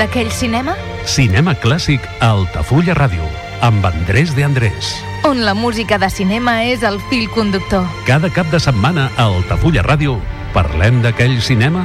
d'aquell 0.00 0.30
cinema? 0.32 0.72
Cinema 1.04 1.52
clàssic 1.60 2.04
a 2.24 2.30
Altafulla 2.32 2.94
Ràdio, 2.96 3.26
amb 3.60 3.84
Andrés 3.84 4.32
de 4.36 4.46
Andrés. 4.46 4.94
On 5.28 5.42
la 5.44 5.52
música 5.52 5.98
de 6.00 6.08
cinema 6.08 6.62
és 6.64 6.84
el 6.88 6.96
fil 7.10 7.28
conductor. 7.34 7.84
Cada 8.08 8.30
cap 8.32 8.48
de 8.48 8.60
setmana 8.62 9.10
a 9.18 9.28
Altafulla 9.28 9.84
Ràdio, 9.84 10.16
parlem 10.56 11.02
d'aquell 11.04 11.36
cinema? 11.44 11.84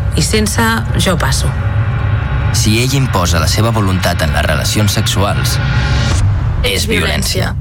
I 0.15 0.21
sense, 0.21 0.63
jo 0.99 1.17
passo. 1.17 1.49
Si 2.53 2.81
ell 2.81 2.93
imposa 2.97 3.39
la 3.39 3.47
seva 3.47 3.71
voluntat 3.71 4.21
en 4.25 4.33
les 4.35 4.45
relacions 4.45 4.91
sexuals, 4.91 5.57
és 6.67 6.85
violència. 6.89 7.55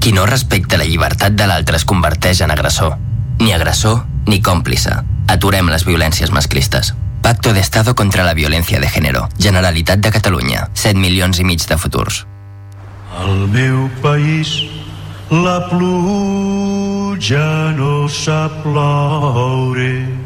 Qui 0.00 0.12
no 0.12 0.26
respecta 0.28 0.76
la 0.78 0.84
llibertat 0.86 1.34
de 1.34 1.46
l'altre 1.48 1.80
es 1.80 1.86
converteix 1.88 2.42
en 2.44 2.52
agressor. 2.52 2.94
Ni 3.40 3.52
agressor 3.52 4.04
ni 4.26 4.42
còmplice. 4.42 4.92
Aturem 5.32 5.68
les 5.72 5.84
violències 5.86 6.30
masclistes. 6.30 6.94
Pacto 7.22 7.52
de 7.52 7.60
Estado 7.60 7.94
contra 7.94 8.24
la 8.24 8.34
violència 8.34 8.78
de 8.78 8.88
género. 8.88 9.28
Generalitat 9.38 9.98
de 9.98 10.12
Catalunya. 10.14 10.68
7 10.74 10.98
milions 11.00 11.40
i 11.40 11.44
mig 11.44 11.64
de 11.66 11.78
futurs. 11.78 12.26
Al 13.16 13.48
meu 13.48 13.88
país 14.02 14.60
la 15.30 15.58
pluja 15.70 17.48
no 17.74 18.06
sap 18.06 18.62
ploure. 18.62 20.25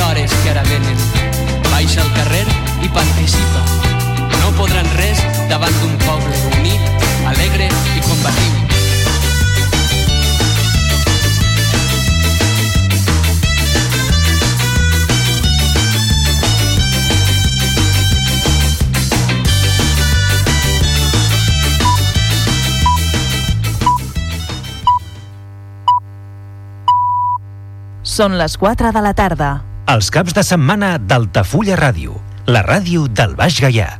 Hores 0.00 0.32
que 0.42 0.50
ara 0.50 0.62
venen. 0.62 0.96
Baixa 1.70 2.02
al 2.02 2.12
carrer 2.14 2.44
i 2.82 2.88
participa. 2.88 3.62
No 4.40 4.50
podran 4.58 4.88
res 4.96 5.22
davant 5.48 5.74
d'un 5.80 5.96
poble 6.06 6.36
unit, 6.58 7.06
alegre 7.32 7.68
i 7.96 8.04
combatiu. 8.08 8.58
Són 28.02 28.36
les 28.36 28.56
4 28.60 28.92
de 28.92 29.00
la 29.00 29.14
tarda. 29.16 29.69
Els 29.90 30.06
caps 30.14 30.34
de 30.36 30.42
setmana 30.46 30.92
d'Altafulla 31.02 31.74
Ràdio, 31.80 32.14
la 32.46 32.62
ràdio 32.62 33.08
del 33.10 33.34
Baix 33.34 33.58
Gaià. 33.64 33.90